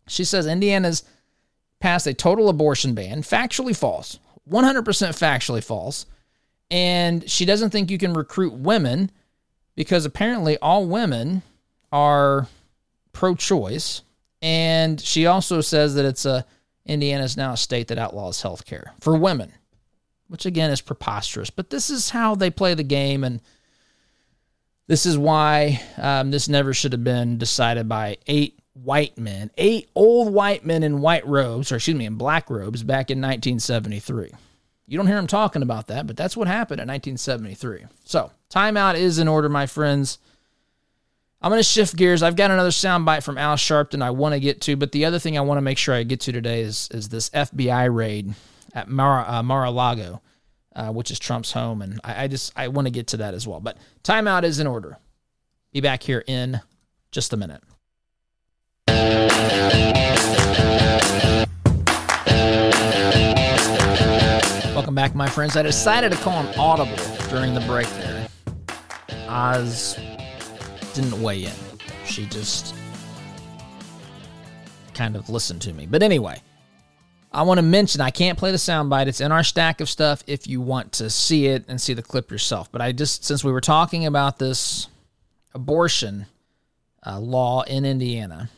She 0.07 0.23
says 0.23 0.45
Indiana's 0.45 1.03
passed 1.79 2.07
a 2.07 2.13
total 2.13 2.49
abortion 2.49 2.93
ban, 2.93 3.21
factually 3.21 3.75
false, 3.75 4.19
100% 4.49 4.83
factually 4.83 5.63
false. 5.63 6.05
And 6.69 7.29
she 7.29 7.45
doesn't 7.45 7.69
think 7.69 7.89
you 7.89 7.97
can 7.97 8.13
recruit 8.13 8.53
women 8.53 9.11
because 9.75 10.05
apparently 10.05 10.57
all 10.57 10.85
women 10.85 11.43
are 11.91 12.47
pro 13.13 13.35
choice. 13.35 14.01
And 14.41 14.99
she 14.99 15.25
also 15.25 15.61
says 15.61 15.95
that 15.95 16.05
it's 16.05 16.25
a 16.25 16.45
Indiana 16.85 17.23
is 17.23 17.35
now 17.35 17.53
a 17.53 17.57
state 17.57 17.89
that 17.89 17.97
outlaws 17.97 18.41
health 18.41 18.65
care 18.65 18.93
for 19.01 19.17
women, 19.17 19.51
which 20.27 20.45
again 20.45 20.71
is 20.71 20.81
preposterous. 20.81 21.49
But 21.49 21.69
this 21.69 21.89
is 21.89 22.09
how 22.09 22.35
they 22.35 22.49
play 22.49 22.73
the 22.73 22.83
game. 22.83 23.23
And 23.23 23.41
this 24.87 25.05
is 25.05 25.17
why 25.17 25.81
um, 25.97 26.31
this 26.31 26.47
never 26.47 26.73
should 26.73 26.93
have 26.93 27.03
been 27.03 27.37
decided 27.37 27.87
by 27.87 28.17
eight 28.27 28.59
white 28.73 29.17
men, 29.17 29.51
eight 29.57 29.89
old 29.95 30.33
white 30.33 30.65
men 30.65 30.83
in 30.83 31.01
white 31.01 31.25
robes, 31.27 31.71
or 31.71 31.75
excuse 31.75 31.97
me, 31.97 32.05
in 32.05 32.15
black 32.15 32.49
robes 32.49 32.83
back 32.83 33.09
in 33.09 33.19
1973. 33.19 34.31
You 34.89 34.97
don't 34.97 35.07
hear 35.07 35.17
them 35.17 35.27
talking 35.27 35.61
about 35.61 35.87
that, 35.87 36.07
but 36.07 36.15
that's 36.15 36.37
what 36.37 36.47
happened 36.47 36.79
in 36.79 36.87
1973. 36.87 37.85
So, 38.05 38.31
timeout 38.49 38.95
is 38.95 39.19
in 39.19 39.27
order, 39.27 39.49
my 39.49 39.65
friends. 39.65 40.19
I'm 41.41 41.51
going 41.51 41.59
to 41.59 41.63
shift 41.63 41.95
gears. 41.95 42.23
I've 42.23 42.35
got 42.35 42.51
another 42.51 42.69
soundbite 42.69 43.23
from 43.23 43.37
Al 43.37 43.57
Sharpton 43.57 44.01
I 44.01 44.09
want 44.11 44.33
to 44.33 44.39
get 44.39 44.61
to, 44.61 44.75
but 44.75 44.91
the 44.91 45.05
other 45.05 45.19
thing 45.19 45.37
I 45.37 45.41
want 45.41 45.57
to 45.57 45.61
make 45.61 45.77
sure 45.77 45.93
I 45.93 46.03
get 46.03 46.21
to 46.21 46.31
today 46.31 46.61
is, 46.61 46.87
is 46.91 47.09
this 47.09 47.29
FBI 47.29 47.93
raid 47.93 48.33
at 48.73 48.89
Mar- 48.89 49.27
uh, 49.27 49.43
Mar-a-Lago, 49.43 50.21
uh, 50.75 50.91
which 50.91 51.11
is 51.11 51.19
Trump's 51.19 51.51
home, 51.51 51.81
and 51.81 51.99
I, 52.03 52.23
I 52.23 52.27
just 52.27 52.53
I 52.55 52.67
want 52.67 52.87
to 52.87 52.91
get 52.91 53.07
to 53.07 53.17
that 53.17 53.33
as 53.33 53.47
well. 53.47 53.59
But 53.59 53.77
timeout 54.03 54.43
is 54.43 54.59
in 54.59 54.67
order. 54.67 54.97
Be 55.73 55.81
back 55.81 56.03
here 56.03 56.23
in 56.27 56.61
just 57.11 57.33
a 57.33 57.37
minute. 57.37 57.63
Welcome 64.73 64.95
back, 64.95 65.15
my 65.15 65.27
friends. 65.27 65.57
I 65.57 65.63
decided 65.63 66.11
to 66.11 66.17
call 66.19 66.39
an 66.39 66.59
audible 66.59 66.95
during 67.29 67.53
the 67.53 67.61
break 67.61 67.87
there. 67.87 68.27
Oz 69.27 69.97
didn't 70.93 71.21
weigh 71.21 71.45
in. 71.45 71.53
She 72.05 72.25
just 72.27 72.75
kind 74.93 75.15
of 75.15 75.29
listened 75.29 75.61
to 75.63 75.73
me. 75.73 75.85
But 75.85 76.03
anyway, 76.03 76.41
I 77.37 77.43
want 77.43 77.59
to 77.59 77.61
mention 77.61 78.01
I 78.01 78.09
can't 78.09 78.35
play 78.35 78.49
the 78.49 78.57
soundbite. 78.57 79.05
It's 79.05 79.21
in 79.21 79.31
our 79.31 79.43
stack 79.43 79.79
of 79.79 79.87
stuff 79.87 80.23
if 80.25 80.47
you 80.47 80.59
want 80.59 80.93
to 80.93 81.07
see 81.11 81.45
it 81.45 81.65
and 81.67 81.79
see 81.79 81.93
the 81.93 82.01
clip 82.01 82.31
yourself. 82.31 82.71
But 82.71 82.81
I 82.81 82.91
just, 82.91 83.23
since 83.23 83.43
we 83.43 83.51
were 83.51 83.61
talking 83.61 84.07
about 84.07 84.39
this 84.39 84.87
abortion 85.53 86.25
uh, 87.05 87.19
law 87.19 87.61
in 87.61 87.85
Indiana, 87.85 88.49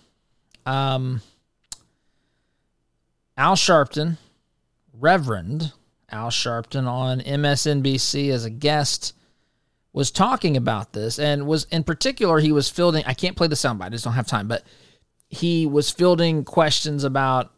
um, 0.66 1.22
Al 3.36 3.58
Sharpton, 3.58 4.18
Reverend 4.94 5.74
Al 6.10 6.30
Sharpton 6.30 6.88
on 6.88 7.20
MSNBC 7.20 8.30
as 8.30 8.46
a 8.46 8.50
guest 8.50 9.14
was 9.92 10.10
talking 10.10 10.56
about 10.56 10.94
this 10.94 11.20
and 11.20 11.48
was 11.48 11.66
in 11.66 11.84
particular 11.84 12.40
he 12.40 12.54
was 12.54 12.70
fielding 12.70 13.04
I 13.06 13.14
can't 13.14 13.36
play 13.36 13.48
the 13.48 13.56
soundbite, 13.56 13.88
I 13.88 13.90
just 13.90 14.06
don't 14.06 14.14
have 14.14 14.28
time, 14.28 14.48
but 14.48 14.64
he 15.28 15.66
was 15.66 15.92
fielding 15.92 16.46
questions 16.46 17.04
about 17.04 17.52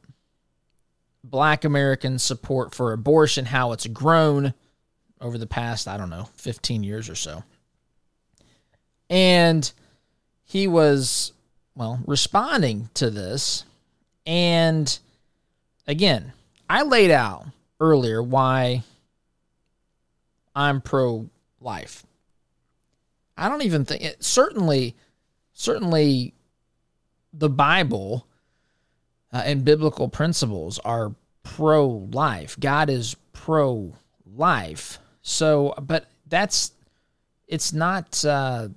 black 1.23 1.63
American 1.63 2.19
support 2.19 2.73
for 2.73 2.93
abortion, 2.93 3.45
how 3.45 3.71
it's 3.71 3.87
grown 3.87 4.53
over 5.19 5.37
the 5.37 5.47
past, 5.47 5.87
I 5.87 5.97
don't 5.97 6.09
know, 6.09 6.29
15 6.35 6.83
years 6.83 7.09
or 7.09 7.15
so. 7.15 7.43
And 9.09 9.71
he 10.43 10.67
was 10.67 11.33
well, 11.75 11.99
responding 12.05 12.89
to 12.95 13.09
this. 13.09 13.65
And 14.25 14.99
again, 15.87 16.33
I 16.69 16.83
laid 16.83 17.11
out 17.11 17.45
earlier 17.79 18.21
why 18.21 18.83
I'm 20.55 20.81
pro 20.81 21.29
life. 21.59 22.05
I 23.37 23.49
don't 23.49 23.63
even 23.63 23.85
think 23.85 24.03
it 24.03 24.23
certainly 24.23 24.95
certainly 25.53 26.33
the 27.33 27.49
Bible 27.49 28.27
uh, 29.33 29.43
and 29.45 29.65
biblical 29.65 30.09
principles 30.09 30.79
are 30.79 31.13
pro 31.43 31.87
life. 31.87 32.59
God 32.59 32.89
is 32.89 33.15
pro 33.33 33.93
life. 34.35 34.99
So, 35.21 35.73
but 35.81 36.07
that's 36.27 36.71
it's 37.47 37.73
not 37.73 38.23
uh, 38.23 38.69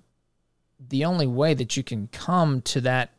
the 0.88 1.04
only 1.04 1.26
way 1.26 1.54
that 1.54 1.76
you 1.76 1.82
can 1.82 2.08
come 2.08 2.60
to 2.62 2.80
that 2.82 3.10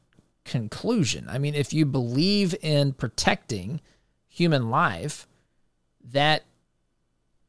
conclusion. 0.44 1.28
I 1.30 1.38
mean, 1.38 1.56
if 1.56 1.74
you 1.74 1.86
believe 1.86 2.56
in 2.62 2.94
protecting 2.94 3.82
human 4.28 4.70
life, 4.70 5.28
that, 6.12 6.44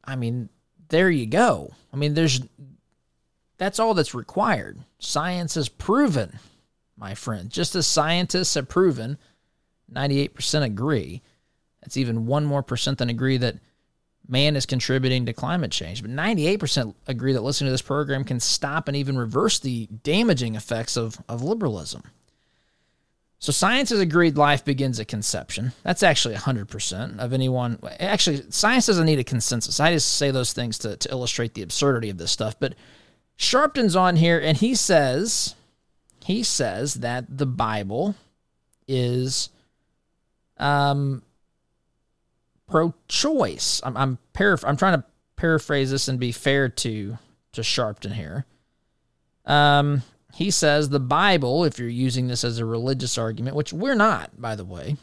I 0.03 0.15
mean, 0.15 0.49
there 0.89 1.09
you 1.09 1.25
go. 1.25 1.73
I 1.93 1.97
mean, 1.97 2.13
there's, 2.13 2.41
that's 3.57 3.77
all 3.79 3.93
that's 3.93 4.15
required. 4.15 4.79
Science 4.99 5.55
has 5.55 5.69
proven, 5.69 6.39
my 6.97 7.13
friend, 7.13 7.49
just 7.49 7.75
as 7.75 7.85
scientists 7.85 8.55
have 8.55 8.69
proven, 8.69 9.17
98% 9.91 10.63
agree. 10.63 11.21
That's 11.81 11.97
even 11.97 12.25
one 12.25 12.45
more 12.45 12.63
percent 12.63 12.97
than 12.97 13.09
agree 13.09 13.37
that 13.37 13.55
man 14.27 14.55
is 14.55 14.65
contributing 14.65 15.25
to 15.25 15.33
climate 15.33 15.71
change. 15.71 16.01
But 16.01 16.11
98% 16.11 16.93
agree 17.07 17.33
that 17.33 17.41
listening 17.41 17.67
to 17.67 17.71
this 17.71 17.81
program 17.81 18.23
can 18.23 18.39
stop 18.39 18.87
and 18.87 18.97
even 18.97 19.17
reverse 19.17 19.59
the 19.59 19.87
damaging 20.03 20.55
effects 20.55 20.97
of, 20.97 21.17
of 21.29 21.43
liberalism. 21.43 22.03
So 23.39 23.51
science 23.51 23.91
has 23.91 23.99
agreed 23.99 24.35
life 24.35 24.65
begins 24.65 24.99
at 24.99 25.07
conception. 25.07 25.71
That's 25.83 26.01
actually 26.01 26.35
100% 26.35 27.19
of 27.19 27.33
anyone. 27.33 27.79
Actually, 27.99 28.43
science 28.49 28.87
doesn't 28.87 29.05
need 29.05 29.19
a 29.19 29.23
consensus. 29.23 29.79
I 29.79 29.93
just 29.93 30.17
say 30.17 30.31
those 30.31 30.53
things 30.53 30.79
to, 30.79 30.97
to 30.97 31.11
illustrate 31.11 31.53
the 31.53 31.61
absurdity 31.61 32.09
of 32.09 32.17
this 32.17 32.31
stuff. 32.31 32.59
But 32.59 32.73
Sharpton's 33.35 33.95
on 33.95 34.15
here 34.15 34.39
and 34.39 34.57
he 34.57 34.73
says, 34.73 35.55
he 36.25 36.41
says 36.41 36.95
that 36.95 37.25
the 37.37 37.45
Bible 37.45 38.15
is 38.87 39.49
um, 40.59 41.23
pro-choice. 42.67 43.81
I'm 43.83 43.97
I'm, 43.97 44.17
I'm 44.35 44.77
trying 44.77 44.99
to 44.99 45.03
paraphrase 45.35 45.91
this 45.91 46.07
and 46.07 46.19
be 46.19 46.31
fair 46.31 46.69
to 46.69 47.17
to 47.53 47.61
Sharpton 47.61 48.13
here. 48.13 48.45
Um, 49.45 50.03
he 50.33 50.51
says 50.51 50.89
the 50.89 50.99
Bible, 50.99 51.63
if 51.63 51.79
you're 51.79 51.89
using 51.89 52.27
this 52.27 52.43
as 52.43 52.59
a 52.59 52.65
religious 52.65 53.17
argument, 53.17 53.55
which 53.55 53.73
we're 53.73 53.95
not, 53.95 54.39
by 54.39 54.55
the 54.55 54.65
way, 54.65 54.97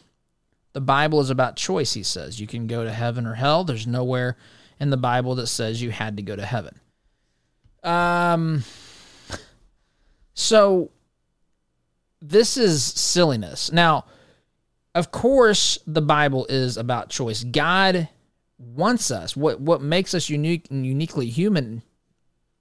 the 0.75 0.81
Bible 0.81 1.21
is 1.21 1.31
about 1.31 1.57
choice, 1.57 1.95
he 1.95 2.03
says. 2.03 2.41
You 2.41 2.47
can 2.47 2.67
go 2.67 2.85
to 2.85 2.93
heaven 2.93 3.27
or 3.27 3.35
hell. 3.35 3.65
There's 3.65 3.87
nowhere 3.87 4.37
in 4.79 4.91
the 4.91 4.97
Bible 4.97 5.35
that 5.37 5.47
says 5.47 5.81
you 5.83 5.91
had 5.91 6.17
to 6.17 6.23
go 6.23 6.37
to 6.37 6.45
heaven. 6.45 6.79
Um, 7.83 8.65
so 10.35 10.91
this 12.21 12.57
is 12.57 12.85
silliness. 12.85 13.73
Now, 13.73 14.05
of 14.95 15.11
course, 15.11 15.79
the 15.87 16.03
Bible 16.03 16.47
is 16.49 16.77
about 16.77 17.11
choice. 17.11 17.43
God 17.43 18.09
wants 18.59 19.11
us. 19.11 19.37
What 19.37 19.61
what 19.61 19.83
makes 19.83 20.15
us 20.15 20.31
unique 20.31 20.69
and 20.71 20.87
uniquely 20.87 21.27
human? 21.27 21.83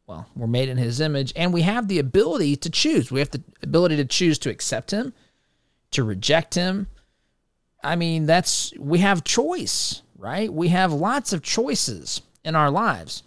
Well, 0.07 0.27
we're 0.35 0.47
made 0.47 0.69
in 0.69 0.77
His 0.77 0.99
image, 0.99 1.31
and 1.35 1.53
we 1.53 1.61
have 1.61 1.87
the 1.87 1.99
ability 1.99 2.55
to 2.57 2.69
choose. 2.69 3.11
We 3.11 3.19
have 3.19 3.31
the 3.31 3.43
ability 3.61 3.97
to 3.97 4.05
choose 4.05 4.37
to 4.39 4.49
accept 4.49 4.91
Him, 4.91 5.13
to 5.91 6.03
reject 6.03 6.55
Him. 6.55 6.87
I 7.83 7.95
mean, 7.95 8.25
that's 8.25 8.73
we 8.79 8.99
have 8.99 9.23
choice, 9.23 10.01
right? 10.17 10.51
We 10.51 10.69
have 10.69 10.91
lots 10.91 11.33
of 11.33 11.43
choices 11.43 12.21
in 12.43 12.55
our 12.55 12.71
lives. 12.71 13.23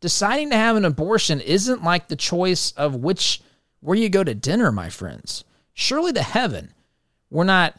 Deciding 0.00 0.50
to 0.50 0.56
have 0.56 0.76
an 0.76 0.86
abortion 0.86 1.40
isn't 1.40 1.84
like 1.84 2.08
the 2.08 2.16
choice 2.16 2.72
of 2.72 2.96
which 2.96 3.42
where 3.80 3.96
you 3.96 4.08
go 4.08 4.24
to 4.24 4.34
dinner, 4.34 4.72
my 4.72 4.88
friends. 4.88 5.44
Surely 5.74 6.12
to 6.12 6.22
heaven. 6.22 6.72
We're 7.30 7.44
not 7.44 7.76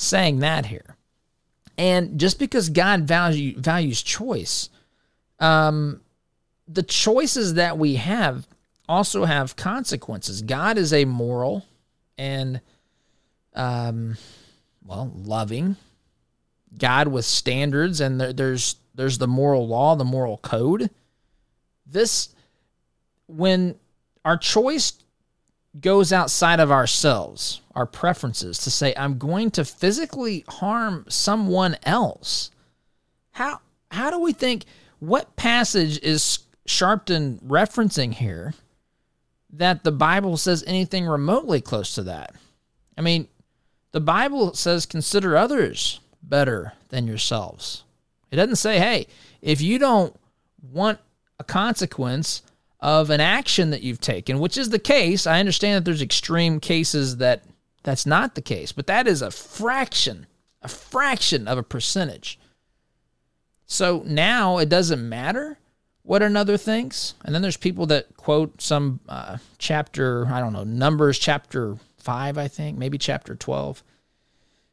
saying 0.00 0.40
that 0.40 0.66
here. 0.66 0.96
And 1.78 2.18
just 2.18 2.38
because 2.38 2.68
God 2.68 3.02
value, 3.02 3.58
values 3.58 4.02
choice, 4.02 4.68
um, 5.38 6.00
the 6.68 6.82
choices 6.82 7.54
that 7.54 7.78
we 7.78 7.96
have 7.96 8.46
also 8.88 9.24
have 9.24 9.56
consequences. 9.56 10.42
God 10.42 10.78
is 10.78 10.92
a 10.92 11.04
moral 11.04 11.64
and, 12.18 12.60
um, 13.54 14.16
well, 14.84 15.10
loving 15.14 15.76
God 16.76 17.08
with 17.08 17.24
standards, 17.24 18.00
and 18.00 18.20
there, 18.20 18.32
there's 18.32 18.76
there's 18.94 19.18
the 19.18 19.28
moral 19.28 19.66
law, 19.66 19.96
the 19.96 20.04
moral 20.04 20.38
code. 20.38 20.90
This, 21.86 22.28
when 23.26 23.76
our 24.24 24.36
choice 24.36 24.92
goes 25.78 26.12
outside 26.12 26.58
of 26.58 26.72
ourselves, 26.72 27.60
our 27.74 27.86
preferences, 27.86 28.58
to 28.58 28.70
say, 28.70 28.92
I'm 28.96 29.18
going 29.18 29.50
to 29.52 29.64
physically 29.64 30.44
harm 30.48 31.04
someone 31.08 31.76
else. 31.84 32.50
How 33.32 33.60
how 33.90 34.10
do 34.10 34.20
we 34.20 34.32
think 34.32 34.64
what 34.98 35.36
passage 35.36 35.98
is 36.02 36.40
Sharpton 36.66 37.40
referencing 37.42 38.12
here 38.12 38.54
that 39.52 39.82
the 39.82 39.92
Bible 39.92 40.36
says 40.36 40.64
anything 40.66 41.06
remotely 41.06 41.60
close 41.60 41.94
to 41.94 42.02
that? 42.04 42.34
I 42.96 43.00
mean, 43.00 43.28
the 43.92 44.00
Bible 44.00 44.54
says 44.54 44.86
consider 44.86 45.36
others 45.36 46.00
better 46.22 46.74
than 46.88 47.06
yourselves. 47.06 47.84
It 48.30 48.36
doesn't 48.36 48.56
say, 48.56 48.78
hey, 48.78 49.06
if 49.42 49.60
you 49.60 49.78
don't 49.78 50.14
want 50.70 50.98
a 51.38 51.44
consequence, 51.44 52.42
of 52.80 53.10
an 53.10 53.20
action 53.20 53.70
that 53.70 53.82
you've 53.82 54.00
taken, 54.00 54.38
which 54.38 54.56
is 54.56 54.70
the 54.70 54.78
case. 54.78 55.26
I 55.26 55.40
understand 55.40 55.76
that 55.76 55.84
there's 55.84 56.02
extreme 56.02 56.60
cases 56.60 57.18
that 57.18 57.44
that's 57.82 58.06
not 58.06 58.34
the 58.34 58.42
case, 58.42 58.72
but 58.72 58.86
that 58.86 59.06
is 59.06 59.22
a 59.22 59.30
fraction, 59.30 60.26
a 60.62 60.68
fraction 60.68 61.46
of 61.46 61.58
a 61.58 61.62
percentage. 61.62 62.38
So 63.66 64.02
now 64.06 64.58
it 64.58 64.68
doesn't 64.68 65.06
matter 65.06 65.58
what 66.02 66.22
another 66.22 66.56
thinks. 66.56 67.14
And 67.24 67.34
then 67.34 67.42
there's 67.42 67.56
people 67.56 67.86
that 67.86 68.16
quote 68.16 68.60
some 68.60 69.00
uh, 69.08 69.38
chapter, 69.58 70.26
I 70.26 70.40
don't 70.40 70.52
know, 70.52 70.64
Numbers 70.64 71.18
chapter 71.18 71.76
5, 71.98 72.38
I 72.38 72.48
think, 72.48 72.78
maybe 72.78 72.98
chapter 72.98 73.34
12, 73.34 73.82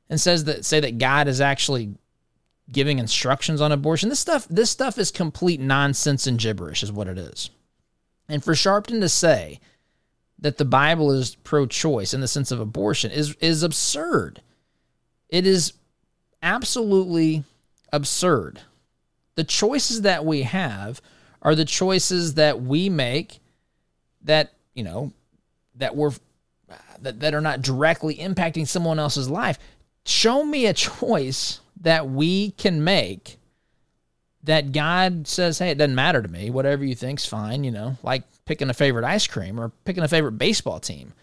and 0.09 0.19
says 0.19 0.45
that 0.45 0.63
say 0.65 0.79
that 0.79 0.97
God 0.97 1.27
is 1.27 1.41
actually 1.41 1.95
giving 2.71 2.99
instructions 2.99 3.61
on 3.61 3.71
abortion. 3.71 4.09
This 4.09 4.19
stuff 4.19 4.47
this 4.49 4.71
stuff 4.71 4.97
is 4.97 5.11
complete 5.11 5.59
nonsense 5.59 6.27
and 6.27 6.39
gibberish 6.39 6.83
is 6.83 6.91
what 6.91 7.07
it 7.07 7.17
is. 7.17 7.49
And 8.29 8.43
for 8.43 8.53
Sharpton 8.53 8.99
to 9.01 9.09
say 9.09 9.59
that 10.39 10.57
the 10.57 10.65
Bible 10.65 11.11
is 11.11 11.35
pro-choice 11.35 12.13
in 12.13 12.21
the 12.21 12.27
sense 12.27 12.51
of 12.51 12.59
abortion 12.59 13.11
is 13.11 13.35
is 13.35 13.63
absurd. 13.63 14.41
It 15.29 15.47
is 15.47 15.73
absolutely 16.41 17.43
absurd. 17.91 18.61
The 19.35 19.43
choices 19.43 20.01
that 20.01 20.25
we 20.25 20.43
have 20.43 21.01
are 21.41 21.55
the 21.55 21.65
choices 21.65 22.35
that 22.35 22.61
we 22.61 22.89
make 22.89 23.39
that, 24.23 24.53
you 24.73 24.83
know, 24.83 25.11
that 25.75 25.95
we're 25.95 26.11
that, 27.01 27.19
that 27.19 27.33
are 27.33 27.41
not 27.41 27.61
directly 27.61 28.15
impacting 28.15 28.67
someone 28.67 28.99
else's 28.99 29.29
life. 29.29 29.59
Show 30.05 30.43
me 30.43 30.65
a 30.65 30.73
choice 30.73 31.61
that 31.81 32.09
we 32.09 32.51
can 32.51 32.83
make 32.83 33.36
that 34.47 34.71
God 34.71 35.27
says, 35.27 35.59
hey, 35.59 35.71
it 35.71 35.77
doesn't 35.77 35.95
matter 35.95 36.21
to 36.21 36.27
me. 36.27 36.49
Whatever 36.49 36.83
you 36.83 36.95
think's 36.95 37.25
fine, 37.25 37.63
you 37.63 37.71
know, 37.71 37.97
like 38.01 38.23
picking 38.45 38.69
a 38.69 38.73
favorite 38.73 39.05
ice 39.05 39.27
cream 39.27 39.59
or 39.59 39.71
picking 39.85 40.03
a 40.03 40.07
favorite 40.07 40.33
baseball 40.33 40.79
team. 40.79 41.13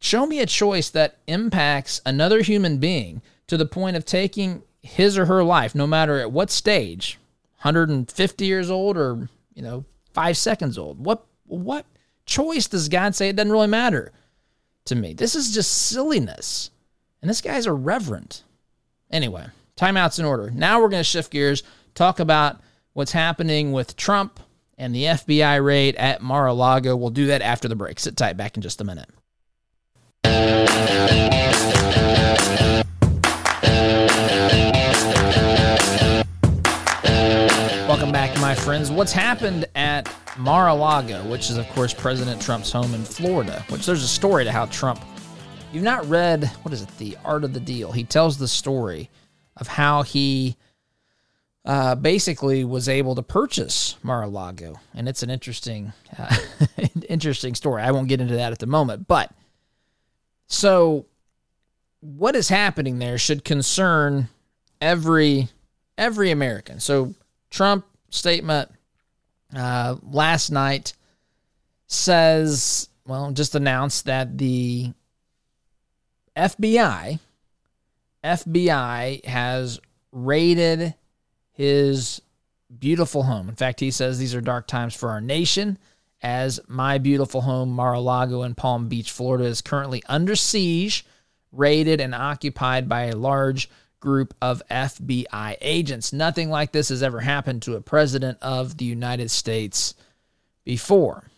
Show 0.00 0.26
me 0.26 0.40
a 0.40 0.46
choice 0.46 0.90
that 0.90 1.16
impacts 1.26 2.00
another 2.04 2.42
human 2.42 2.78
being 2.78 3.22
to 3.46 3.56
the 3.56 3.66
point 3.66 3.96
of 3.96 4.04
taking 4.04 4.62
his 4.82 5.16
or 5.16 5.26
her 5.26 5.42
life, 5.42 5.74
no 5.74 5.86
matter 5.86 6.20
at 6.20 6.32
what 6.32 6.50
stage, 6.50 7.18
150 7.62 8.44
years 8.44 8.70
old 8.70 8.96
or, 8.98 9.28
you 9.54 9.62
know, 9.62 9.84
five 10.12 10.36
seconds 10.36 10.76
old. 10.76 11.02
What 11.02 11.24
what 11.46 11.86
choice 12.26 12.66
does 12.66 12.88
God 12.88 13.14
say 13.14 13.28
it 13.28 13.36
doesn't 13.36 13.52
really 13.52 13.68
matter 13.68 14.12
to 14.86 14.94
me? 14.94 15.14
This 15.14 15.34
is 15.34 15.54
just 15.54 15.70
silliness. 15.72 16.70
And 17.22 17.30
this 17.30 17.40
guy's 17.40 17.66
irreverent. 17.66 18.42
Anyway, 19.10 19.46
timeout's 19.76 20.18
in 20.18 20.24
order. 20.24 20.50
Now 20.50 20.80
we're 20.80 20.88
going 20.88 21.00
to 21.00 21.04
shift 21.04 21.30
gears 21.30 21.62
talk 21.94 22.18
about 22.18 22.60
what's 22.92 23.12
happening 23.12 23.72
with 23.72 23.96
Trump 23.96 24.40
and 24.76 24.94
the 24.94 25.04
FBI 25.04 25.64
raid 25.64 25.94
at 25.96 26.20
Mar 26.20 26.46
a 26.46 26.52
Lago. 26.52 26.96
We'll 26.96 27.10
do 27.10 27.26
that 27.26 27.42
after 27.42 27.68
the 27.68 27.76
break. 27.76 28.00
Sit 28.00 28.16
tight, 28.16 28.36
back 28.36 28.56
in 28.56 28.62
just 28.62 28.80
a 28.80 28.84
minute. 28.84 29.08
Welcome 37.86 38.10
back, 38.10 38.36
my 38.40 38.56
friends. 38.56 38.90
What's 38.90 39.12
happened 39.12 39.66
at 39.76 40.12
Mar 40.36 40.68
a 40.68 40.74
Lago, 40.74 41.22
which 41.28 41.48
is, 41.48 41.56
of 41.56 41.68
course, 41.68 41.94
President 41.94 42.42
Trump's 42.42 42.72
home 42.72 42.92
in 42.94 43.04
Florida, 43.04 43.64
which 43.68 43.86
there's 43.86 44.02
a 44.02 44.08
story 44.08 44.42
to 44.44 44.50
how 44.50 44.66
Trump. 44.66 45.00
You've 45.72 45.84
not 45.84 46.04
read, 46.08 46.46
what 46.62 46.72
is 46.72 46.82
it, 46.82 46.98
The 46.98 47.16
Art 47.24 47.44
of 47.44 47.52
the 47.52 47.60
Deal. 47.60 47.92
He 47.92 48.02
tells 48.02 48.38
the 48.38 48.48
story 48.48 49.10
of 49.56 49.68
how 49.68 50.02
he 50.02 50.56
uh, 51.64 51.94
basically 51.94 52.64
was 52.64 52.88
able 52.88 53.14
to 53.14 53.22
purchase 53.22 53.96
Mar-a-Lago, 54.02 54.80
and 54.94 55.08
it's 55.08 55.22
an 55.22 55.30
interesting, 55.30 55.92
uh, 56.18 56.36
interesting 57.08 57.54
story. 57.54 57.82
I 57.82 57.90
won't 57.90 58.08
get 58.08 58.20
into 58.20 58.36
that 58.36 58.52
at 58.52 58.58
the 58.58 58.66
moment, 58.66 59.08
but 59.08 59.32
so 60.46 61.06
what 62.00 62.36
is 62.36 62.48
happening 62.48 62.98
there 62.98 63.16
should 63.16 63.44
concern 63.44 64.28
every 64.80 65.48
every 65.96 66.30
American. 66.30 66.80
So 66.80 67.14
Trump 67.50 67.86
statement 68.10 68.70
uh, 69.56 69.96
last 70.02 70.50
night 70.50 70.92
says, 71.86 72.88
well, 73.06 73.30
just 73.30 73.54
announced 73.54 74.06
that 74.06 74.36
the 74.36 74.92
FBI 76.36 77.20
FBI 78.24 79.24
has 79.24 79.78
raided 80.10 80.94
his 81.54 82.20
beautiful 82.78 83.22
home. 83.22 83.48
In 83.48 83.54
fact, 83.54 83.80
he 83.80 83.90
says 83.90 84.18
these 84.18 84.34
are 84.34 84.42
dark 84.42 84.66
times 84.66 84.94
for 84.94 85.08
our 85.08 85.22
nation 85.22 85.78
as 86.24 86.58
my 86.66 86.96
beautiful 86.96 87.42
home, 87.42 87.70
Mar 87.70 87.92
a 87.92 88.00
Lago 88.00 88.42
in 88.42 88.54
Palm 88.54 88.88
Beach, 88.88 89.10
Florida, 89.10 89.44
is 89.44 89.60
currently 89.60 90.02
under 90.08 90.34
siege, 90.34 91.04
raided, 91.52 92.00
and 92.00 92.14
occupied 92.14 92.88
by 92.88 93.04
a 93.04 93.16
large 93.16 93.68
group 94.00 94.34
of 94.40 94.62
FBI 94.70 95.56
agents. 95.60 96.14
Nothing 96.14 96.48
like 96.48 96.72
this 96.72 96.88
has 96.88 97.02
ever 97.02 97.20
happened 97.20 97.60
to 97.62 97.76
a 97.76 97.82
president 97.82 98.38
of 98.40 98.78
the 98.78 98.86
United 98.86 99.30
States 99.30 99.94
before. 100.64 101.30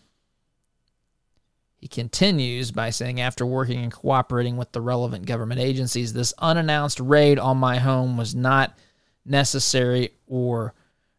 He 1.75 1.89
continues 1.89 2.71
by 2.71 2.89
saying, 2.89 3.19
after 3.19 3.45
working 3.45 3.83
and 3.83 3.91
cooperating 3.91 4.55
with 4.55 4.71
the 4.71 4.81
relevant 4.81 5.25
government 5.25 5.59
agencies, 5.59 6.13
this 6.13 6.33
unannounced 6.39 7.01
raid 7.01 7.39
on 7.39 7.57
my 7.57 7.77
home 7.77 8.15
was 8.15 8.33
not 8.33 8.77
necessary, 9.27 10.11
or 10.27 10.73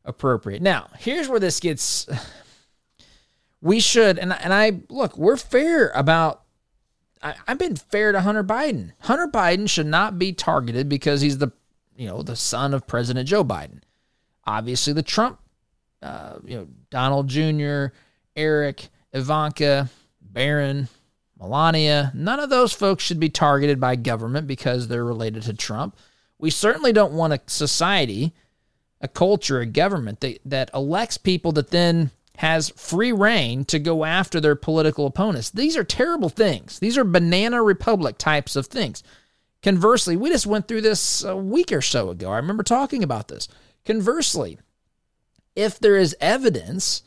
appropriate. 0.05 0.63
Now, 0.63 0.89
here's 0.99 1.29
where 1.29 1.41
this 1.41 1.61
gets. 1.61 2.09
We 3.61 3.81
should, 3.81 4.21
and, 4.21 4.33
and 4.33 4.55
I 4.55 4.83
look, 4.89 5.19
we're 5.19 5.37
fair 5.37 5.91
about. 5.95 6.43
I, 7.21 7.35
I've 7.49 7.59
been 7.59 7.75
fair 7.75 8.13
to 8.13 8.21
Hunter 8.21 8.45
Biden. 8.45 8.93
Hunter 9.01 9.27
Biden 9.27 9.69
should 9.69 9.89
not 9.89 10.17
be 10.17 10.33
targeted 10.33 10.89
because 10.89 11.21
he's 11.21 11.39
the, 11.39 11.51
you 11.97 12.07
know, 12.07 12.23
the 12.23 12.37
son 12.37 12.73
of 12.73 12.87
President 12.87 13.29
Joe 13.29 13.43
Biden. 13.43 13.81
Obviously, 14.47 14.93
the 14.93 15.03
Trump 15.03 15.41
uh, 16.03 16.39
you 16.45 16.57
know, 16.57 16.69
Donald 16.91 17.29
Jr., 17.29 17.87
Eric, 18.37 18.89
Ivanka, 19.13 19.89
Barron, 20.21 20.89
Melania, 21.39 22.13
none 22.15 22.41
of 22.41 22.51
those 22.51 22.73
folks 22.73 23.05
should 23.05 23.21
be 23.21 23.29
targeted 23.29 23.81
by 23.81 23.97
government 23.97 24.47
because 24.47 24.89
they're 24.89 25.05
related 25.05 25.43
to 25.45 25.55
Trump. 25.55 25.97
We 26.39 26.51
certainly 26.51 26.93
don't 26.93 27.13
want 27.13 27.33
a 27.33 27.41
society, 27.47 28.33
a 29.01 29.09
culture, 29.09 29.61
a 29.61 29.67
government 29.67 30.21
that, 30.21 30.39
that 30.45 30.71
elects 30.73 31.19
people 31.19 31.53
that 31.53 31.71
then 31.71 32.11
has 32.37 32.71
free 32.71 33.11
reign 33.11 33.65
to 33.65 33.81
go 33.81 34.05
after 34.05 34.41
their 34.41 34.55
political 34.55 35.07
opponents. 35.07 35.51
These 35.51 35.77
are 35.77 35.83
terrible 35.83 36.29
things. 36.29 36.79
These 36.79 36.97
are 36.97 37.05
banana 37.05 37.63
republic 37.63 38.17
types 38.17 38.55
of 38.55 38.67
things. 38.67 39.03
Conversely, 39.63 40.17
we 40.17 40.31
just 40.31 40.47
went 40.47 40.69
through 40.69 40.83
this 40.83 41.25
a 41.25 41.37
week 41.37 41.73
or 41.73 41.83
so 41.83 42.11
ago. 42.11 42.31
I 42.31 42.37
remember 42.37 42.63
talking 42.63 43.03
about 43.03 43.27
this. 43.27 43.49
Conversely, 43.85 44.59
if 45.57 45.81
there 45.81 45.97
is 45.97 46.15
evidence, 46.21 47.03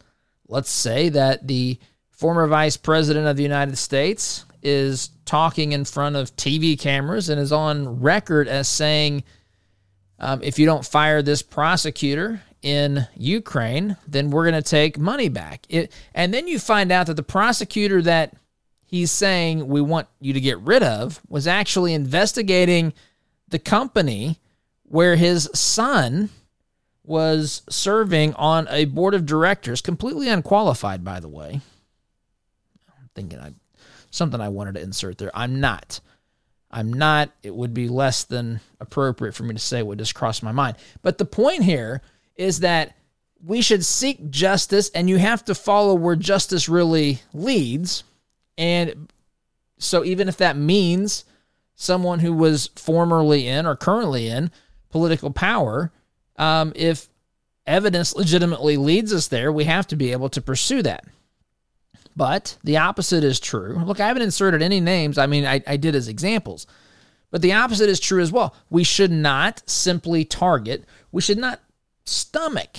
let's 0.49 0.69
say 0.69 1.07
that 1.07 1.47
the 1.47 1.79
former 2.09 2.45
vice 2.47 2.75
president 2.75 3.25
of 3.27 3.37
the 3.37 3.43
United 3.43 3.77
States 3.77 4.45
is 4.61 5.09
talking 5.25 5.71
in 5.71 5.85
front 5.85 6.15
of 6.15 6.35
TV 6.35 6.77
cameras 6.79 7.29
and 7.29 7.39
is 7.39 7.51
on 7.51 8.01
record 8.01 8.47
as 8.47 8.67
saying, 8.67 9.23
um, 10.19 10.41
if 10.43 10.59
you 10.59 10.65
don't 10.65 10.85
fire 10.85 11.21
this 11.21 11.41
prosecutor 11.41 12.41
in 12.61 13.07
Ukraine, 13.15 13.97
then 14.07 14.29
we're 14.29 14.49
going 14.49 14.61
to 14.61 14.69
take 14.69 14.97
money 14.97 15.29
back. 15.29 15.65
It, 15.69 15.91
and 16.13 16.33
then 16.33 16.47
you 16.47 16.59
find 16.59 16.91
out 16.91 17.07
that 17.07 17.15
the 17.15 17.23
prosecutor 17.23 18.01
that 18.03 18.35
he's 18.85 19.11
saying 19.11 19.67
we 19.67 19.81
want 19.81 20.07
you 20.19 20.33
to 20.33 20.41
get 20.41 20.59
rid 20.59 20.83
of 20.83 21.21
was 21.27 21.47
actually 21.47 21.93
investigating 21.93 22.93
the 23.47 23.59
company 23.59 24.37
where 24.83 25.15
his 25.15 25.49
son 25.53 26.29
was 27.03 27.63
serving 27.69 28.33
on 28.35 28.67
a 28.69 28.85
board 28.85 29.13
of 29.13 29.25
directors, 29.25 29.81
completely 29.81 30.29
unqualified, 30.29 31.03
by 31.03 31.19
the 31.19 31.29
way 31.29 31.61
I'm 32.87 33.09
thinking 33.15 33.39
I 33.39 33.53
something 34.11 34.39
I 34.39 34.49
wanted 34.49 34.75
to 34.75 34.81
insert 34.81 35.17
there. 35.17 35.31
I'm 35.33 35.59
not. 35.59 35.99
I'm 36.69 36.93
not. 36.93 37.31
It 37.43 37.53
would 37.53 37.73
be 37.73 37.89
less 37.89 38.23
than 38.23 38.61
appropriate 38.79 39.33
for 39.33 39.43
me 39.43 39.53
to 39.53 39.59
say 39.59 39.83
what 39.83 39.97
just 39.97 40.15
crossed 40.15 40.43
my 40.43 40.51
mind. 40.51 40.77
But 41.01 41.17
the 41.17 41.25
point 41.25 41.63
here 41.63 42.01
is 42.35 42.59
that 42.61 42.95
we 43.43 43.61
should 43.61 43.83
seek 43.83 44.29
justice 44.29 44.89
and 44.89 45.09
you 45.09 45.17
have 45.17 45.43
to 45.45 45.55
follow 45.55 45.95
where 45.95 46.15
justice 46.15 46.69
really 46.69 47.21
leads. 47.33 48.03
And 48.57 49.11
so 49.79 50.05
even 50.05 50.29
if 50.29 50.37
that 50.37 50.55
means 50.55 51.25
someone 51.75 52.19
who 52.19 52.33
was 52.33 52.69
formerly 52.75 53.47
in 53.47 53.65
or 53.65 53.75
currently 53.75 54.27
in 54.27 54.51
political 54.89 55.31
power, 55.31 55.91
um, 56.37 56.71
if 56.75 57.09
evidence 57.65 58.15
legitimately 58.15 58.77
leads 58.77 59.13
us 59.13 59.27
there, 59.27 59.51
we 59.51 59.63
have 59.65 59.87
to 59.87 59.95
be 59.95 60.11
able 60.11 60.29
to 60.29 60.41
pursue 60.41 60.81
that. 60.83 61.05
But 62.15 62.57
the 62.63 62.77
opposite 62.77 63.23
is 63.23 63.39
true. 63.39 63.81
Look, 63.85 63.99
I 63.99 64.07
haven't 64.07 64.23
inserted 64.23 64.61
any 64.61 64.79
names. 64.79 65.17
I 65.17 65.27
mean, 65.27 65.45
I, 65.45 65.61
I 65.65 65.77
did 65.77 65.95
as 65.95 66.07
examples. 66.07 66.67
But 67.31 67.41
the 67.41 67.53
opposite 67.53 67.89
is 67.89 67.99
true 67.99 68.21
as 68.21 68.31
well. 68.31 68.53
We 68.69 68.83
should 68.83 69.11
not 69.11 69.63
simply 69.65 70.25
target, 70.25 70.85
we 71.11 71.21
should 71.21 71.37
not 71.37 71.61
stomach 72.05 72.69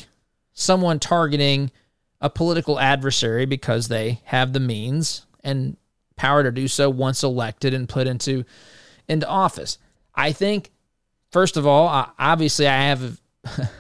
someone 0.52 0.98
targeting 0.98 1.70
a 2.20 2.28
political 2.30 2.78
adversary 2.78 3.46
because 3.46 3.88
they 3.88 4.20
have 4.24 4.52
the 4.52 4.60
means 4.60 5.26
and 5.42 5.76
power 6.16 6.42
to 6.42 6.52
do 6.52 6.68
so 6.68 6.88
once 6.88 7.22
elected 7.22 7.74
and 7.74 7.88
put 7.88 8.06
into 8.06 8.44
into 9.08 9.26
office. 9.26 9.78
I 10.14 10.32
think 10.32 10.70
first 11.30 11.56
of 11.56 11.66
all, 11.66 11.88
obviously 12.18 12.68
I 12.68 12.84
have 12.84 13.20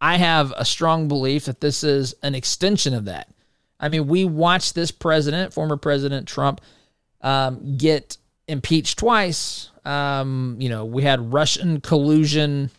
I 0.00 0.16
have 0.16 0.52
a 0.56 0.64
strong 0.64 1.08
belief 1.08 1.46
that 1.46 1.60
this 1.60 1.82
is 1.82 2.14
an 2.22 2.34
extension 2.34 2.94
of 2.94 3.06
that. 3.06 3.28
I 3.80 3.88
mean, 3.88 4.06
we 4.06 4.24
watched 4.24 4.74
this 4.74 4.90
president, 4.90 5.54
former 5.54 5.76
President 5.76 6.28
Trump, 6.28 6.60
um, 7.22 7.76
get 7.76 8.18
impeached 8.46 8.98
twice. 8.98 9.70
Um, 9.84 10.56
you 10.60 10.68
know, 10.68 10.84
we 10.84 11.02
had 11.02 11.32
Russian 11.32 11.80
collusion, 11.80 12.70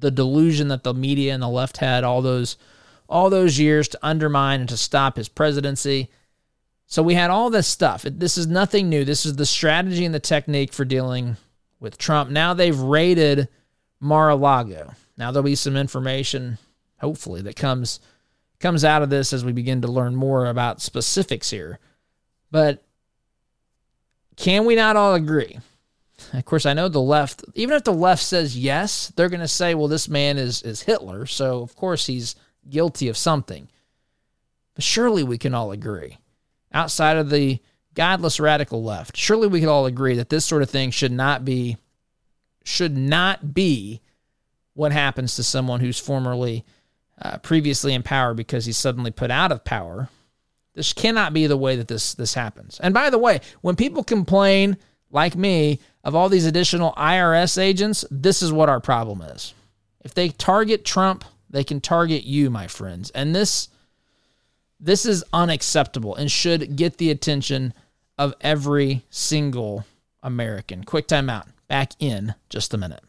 the 0.00 0.10
delusion 0.10 0.68
that 0.68 0.82
the 0.82 0.92
media 0.92 1.32
and 1.32 1.42
the 1.42 1.48
left 1.48 1.76
had 1.78 2.04
all 2.04 2.20
those 2.20 2.56
all 3.08 3.30
those 3.30 3.58
years 3.58 3.86
to 3.88 3.98
undermine 4.02 4.60
and 4.60 4.68
to 4.68 4.76
stop 4.76 5.16
his 5.16 5.28
presidency. 5.28 6.10
So 6.86 7.02
we 7.02 7.14
had 7.14 7.30
all 7.30 7.50
this 7.50 7.66
stuff. 7.66 8.02
This 8.02 8.38
is 8.38 8.46
nothing 8.46 8.88
new. 8.88 9.04
This 9.04 9.26
is 9.26 9.36
the 9.36 9.46
strategy 9.46 10.04
and 10.04 10.14
the 10.14 10.20
technique 10.20 10.72
for 10.72 10.84
dealing 10.84 11.36
with 11.80 11.98
Trump. 11.98 12.30
Now 12.30 12.54
they've 12.54 12.78
raided 12.78 13.48
Mar-a-Lago. 14.00 14.94
Now 15.16 15.30
there'll 15.30 15.44
be 15.44 15.54
some 15.54 15.76
information, 15.76 16.58
hopefully, 16.98 17.42
that 17.42 17.56
comes 17.56 18.00
comes 18.64 18.82
out 18.82 19.02
of 19.02 19.10
this 19.10 19.34
as 19.34 19.44
we 19.44 19.52
begin 19.52 19.82
to 19.82 19.88
learn 19.88 20.16
more 20.16 20.46
about 20.46 20.80
specifics 20.80 21.50
here. 21.50 21.78
But 22.50 22.82
can 24.36 24.64
we 24.64 24.74
not 24.74 24.96
all 24.96 25.12
agree? 25.12 25.58
Of 26.32 26.46
course, 26.46 26.64
I 26.64 26.72
know 26.72 26.88
the 26.88 26.98
left, 26.98 27.44
even 27.54 27.76
if 27.76 27.84
the 27.84 27.92
left 27.92 28.22
says 28.22 28.56
yes, 28.56 29.12
they're 29.14 29.28
going 29.28 29.40
to 29.40 29.48
say, 29.48 29.74
well, 29.74 29.86
this 29.86 30.08
man 30.08 30.38
is, 30.38 30.62
is 30.62 30.80
Hitler. 30.80 31.26
So, 31.26 31.60
of 31.60 31.76
course, 31.76 32.06
he's 32.06 32.36
guilty 32.70 33.08
of 33.08 33.18
something. 33.18 33.68
But 34.74 34.82
surely 34.82 35.22
we 35.22 35.36
can 35.36 35.52
all 35.52 35.70
agree, 35.70 36.16
outside 36.72 37.18
of 37.18 37.28
the 37.28 37.60
godless 37.92 38.40
radical 38.40 38.82
left, 38.82 39.14
surely 39.14 39.46
we 39.46 39.60
can 39.60 39.68
all 39.68 39.84
agree 39.84 40.16
that 40.16 40.30
this 40.30 40.46
sort 40.46 40.62
of 40.62 40.70
thing 40.70 40.90
should 40.90 41.12
not 41.12 41.44
be 41.44 41.76
should 42.64 42.96
not 42.96 43.52
be 43.52 44.00
what 44.72 44.90
happens 44.90 45.36
to 45.36 45.42
someone 45.42 45.80
who's 45.80 45.98
formerly 45.98 46.64
uh, 47.20 47.38
previously 47.38 47.94
in 47.94 48.02
power 48.02 48.34
because 48.34 48.66
he's 48.66 48.76
suddenly 48.76 49.10
put 49.10 49.30
out 49.30 49.52
of 49.52 49.64
power. 49.64 50.08
This 50.74 50.92
cannot 50.92 51.32
be 51.32 51.46
the 51.46 51.56
way 51.56 51.76
that 51.76 51.88
this 51.88 52.14
this 52.14 52.34
happens. 52.34 52.80
And 52.80 52.92
by 52.92 53.10
the 53.10 53.18
way, 53.18 53.40
when 53.60 53.76
people 53.76 54.02
complain 54.02 54.76
like 55.10 55.36
me 55.36 55.80
of 56.02 56.14
all 56.14 56.28
these 56.28 56.46
additional 56.46 56.92
IRS 56.92 57.56
agents, 57.58 58.04
this 58.10 58.42
is 58.42 58.52
what 58.52 58.68
our 58.68 58.80
problem 58.80 59.22
is. 59.22 59.54
If 60.04 60.14
they 60.14 60.28
target 60.30 60.84
Trump, 60.84 61.24
they 61.48 61.64
can 61.64 61.80
target 61.80 62.24
you, 62.24 62.50
my 62.50 62.66
friends. 62.66 63.10
And 63.10 63.34
this 63.34 63.68
this 64.80 65.06
is 65.06 65.24
unacceptable 65.32 66.14
and 66.16 66.30
should 66.30 66.76
get 66.76 66.98
the 66.98 67.10
attention 67.10 67.72
of 68.18 68.34
every 68.40 69.02
single 69.08 69.86
American. 70.22 70.84
Quick 70.84 71.06
time 71.06 71.30
out. 71.30 71.46
Back 71.68 71.92
in 71.98 72.34
just 72.50 72.74
a 72.74 72.76
minute. 72.76 73.02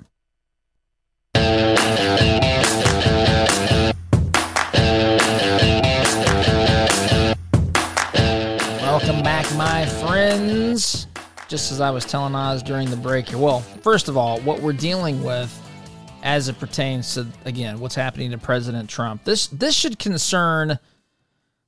Welcome 9.06 9.24
back, 9.24 9.56
my 9.56 9.86
friends. 9.86 11.06
Just 11.48 11.72
as 11.72 11.80
I 11.80 11.92
was 11.92 12.06
telling 12.06 12.34
Oz 12.34 12.64
during 12.64 12.90
the 12.90 12.98
break 12.98 13.30
here. 13.30 13.38
Well, 13.38 13.60
first 13.60 14.08
of 14.08 14.18
all, 14.18 14.40
what 14.40 14.62
we're 14.62 14.74
dealing 14.74 15.24
with 15.24 15.54
as 16.24 16.50
it 16.50 16.58
pertains 16.58 17.14
to 17.14 17.28
again 17.46 17.80
what's 17.80 17.94
happening 17.94 18.32
to 18.32 18.40
President 18.40 18.90
Trump. 18.90 19.24
This 19.24 19.46
this 19.46 19.76
should 19.76 20.00
concern 20.00 20.80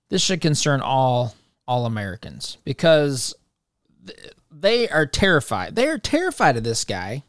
this 0.09 0.23
should 0.23 0.41
concern 0.41 0.81
all 0.81 1.35
all 1.67 1.85
Americans 1.85 2.57
because 2.63 3.35
they 4.49 4.89
are 4.89 5.05
terrified. 5.05 5.75
They 5.75 5.89
are 5.89 5.99
terrified 5.99 6.57
of 6.57 6.63
this 6.63 6.85
guy 6.85 7.23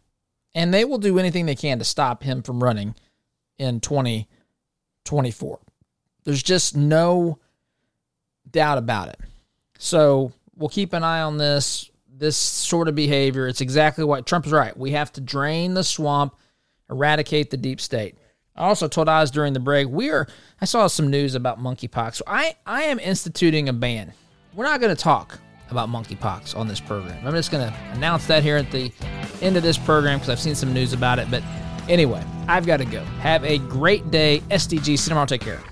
and 0.54 0.72
they 0.72 0.86
will 0.86 0.96
do 0.96 1.18
anything 1.18 1.44
they 1.44 1.54
can 1.54 1.78
to 1.80 1.84
stop 1.84 2.22
him 2.22 2.42
from 2.42 2.64
running 2.64 2.94
in 3.58 3.80
2024. 3.80 5.58
There's 6.24 6.42
just 6.42 6.74
no 6.74 7.40
doubt 8.50 8.78
about 8.78 9.10
it. 9.10 9.20
So 9.78 10.32
we'll 10.56 10.68
keep 10.68 10.92
an 10.92 11.02
eye 11.02 11.22
on 11.22 11.38
this 11.38 11.90
this 12.10 12.36
sort 12.36 12.88
of 12.88 12.96
behavior. 12.96 13.46
It's 13.46 13.60
exactly 13.60 14.04
what 14.04 14.26
Trump 14.26 14.44
is 14.44 14.52
right. 14.52 14.76
We 14.76 14.90
have 14.90 15.12
to 15.12 15.20
drain 15.20 15.74
the 15.74 15.84
swamp, 15.84 16.34
eradicate 16.90 17.50
the 17.50 17.56
deep 17.56 17.80
state. 17.80 18.16
I 18.56 18.64
also 18.64 18.88
told 18.88 19.08
Oz 19.08 19.30
during 19.30 19.52
the 19.52 19.60
break, 19.60 19.88
we 19.88 20.10
are 20.10 20.26
I 20.60 20.64
saw 20.64 20.88
some 20.88 21.10
news 21.10 21.36
about 21.36 21.60
monkeypox. 21.60 22.16
So 22.16 22.24
I, 22.26 22.56
I 22.66 22.82
am 22.82 22.98
instituting 22.98 23.68
a 23.68 23.72
ban. 23.72 24.12
We're 24.54 24.64
not 24.64 24.80
gonna 24.80 24.96
talk 24.96 25.38
about 25.70 25.88
monkeypox 25.88 26.56
on 26.56 26.66
this 26.66 26.80
program. 26.80 27.24
I'm 27.24 27.34
just 27.34 27.52
gonna 27.52 27.72
announce 27.92 28.26
that 28.26 28.42
here 28.42 28.56
at 28.56 28.70
the 28.72 28.92
end 29.40 29.56
of 29.56 29.62
this 29.62 29.78
program 29.78 30.18
because 30.18 30.30
I've 30.30 30.40
seen 30.40 30.56
some 30.56 30.72
news 30.72 30.92
about 30.92 31.20
it. 31.20 31.30
But 31.30 31.44
anyway, 31.88 32.24
I've 32.48 32.66
got 32.66 32.78
to 32.78 32.84
go. 32.84 33.04
Have 33.20 33.44
a 33.44 33.58
great 33.58 34.10
day. 34.10 34.42
SDG 34.50 34.98
Cinema. 34.98 35.26
Take 35.26 35.42
care. 35.42 35.62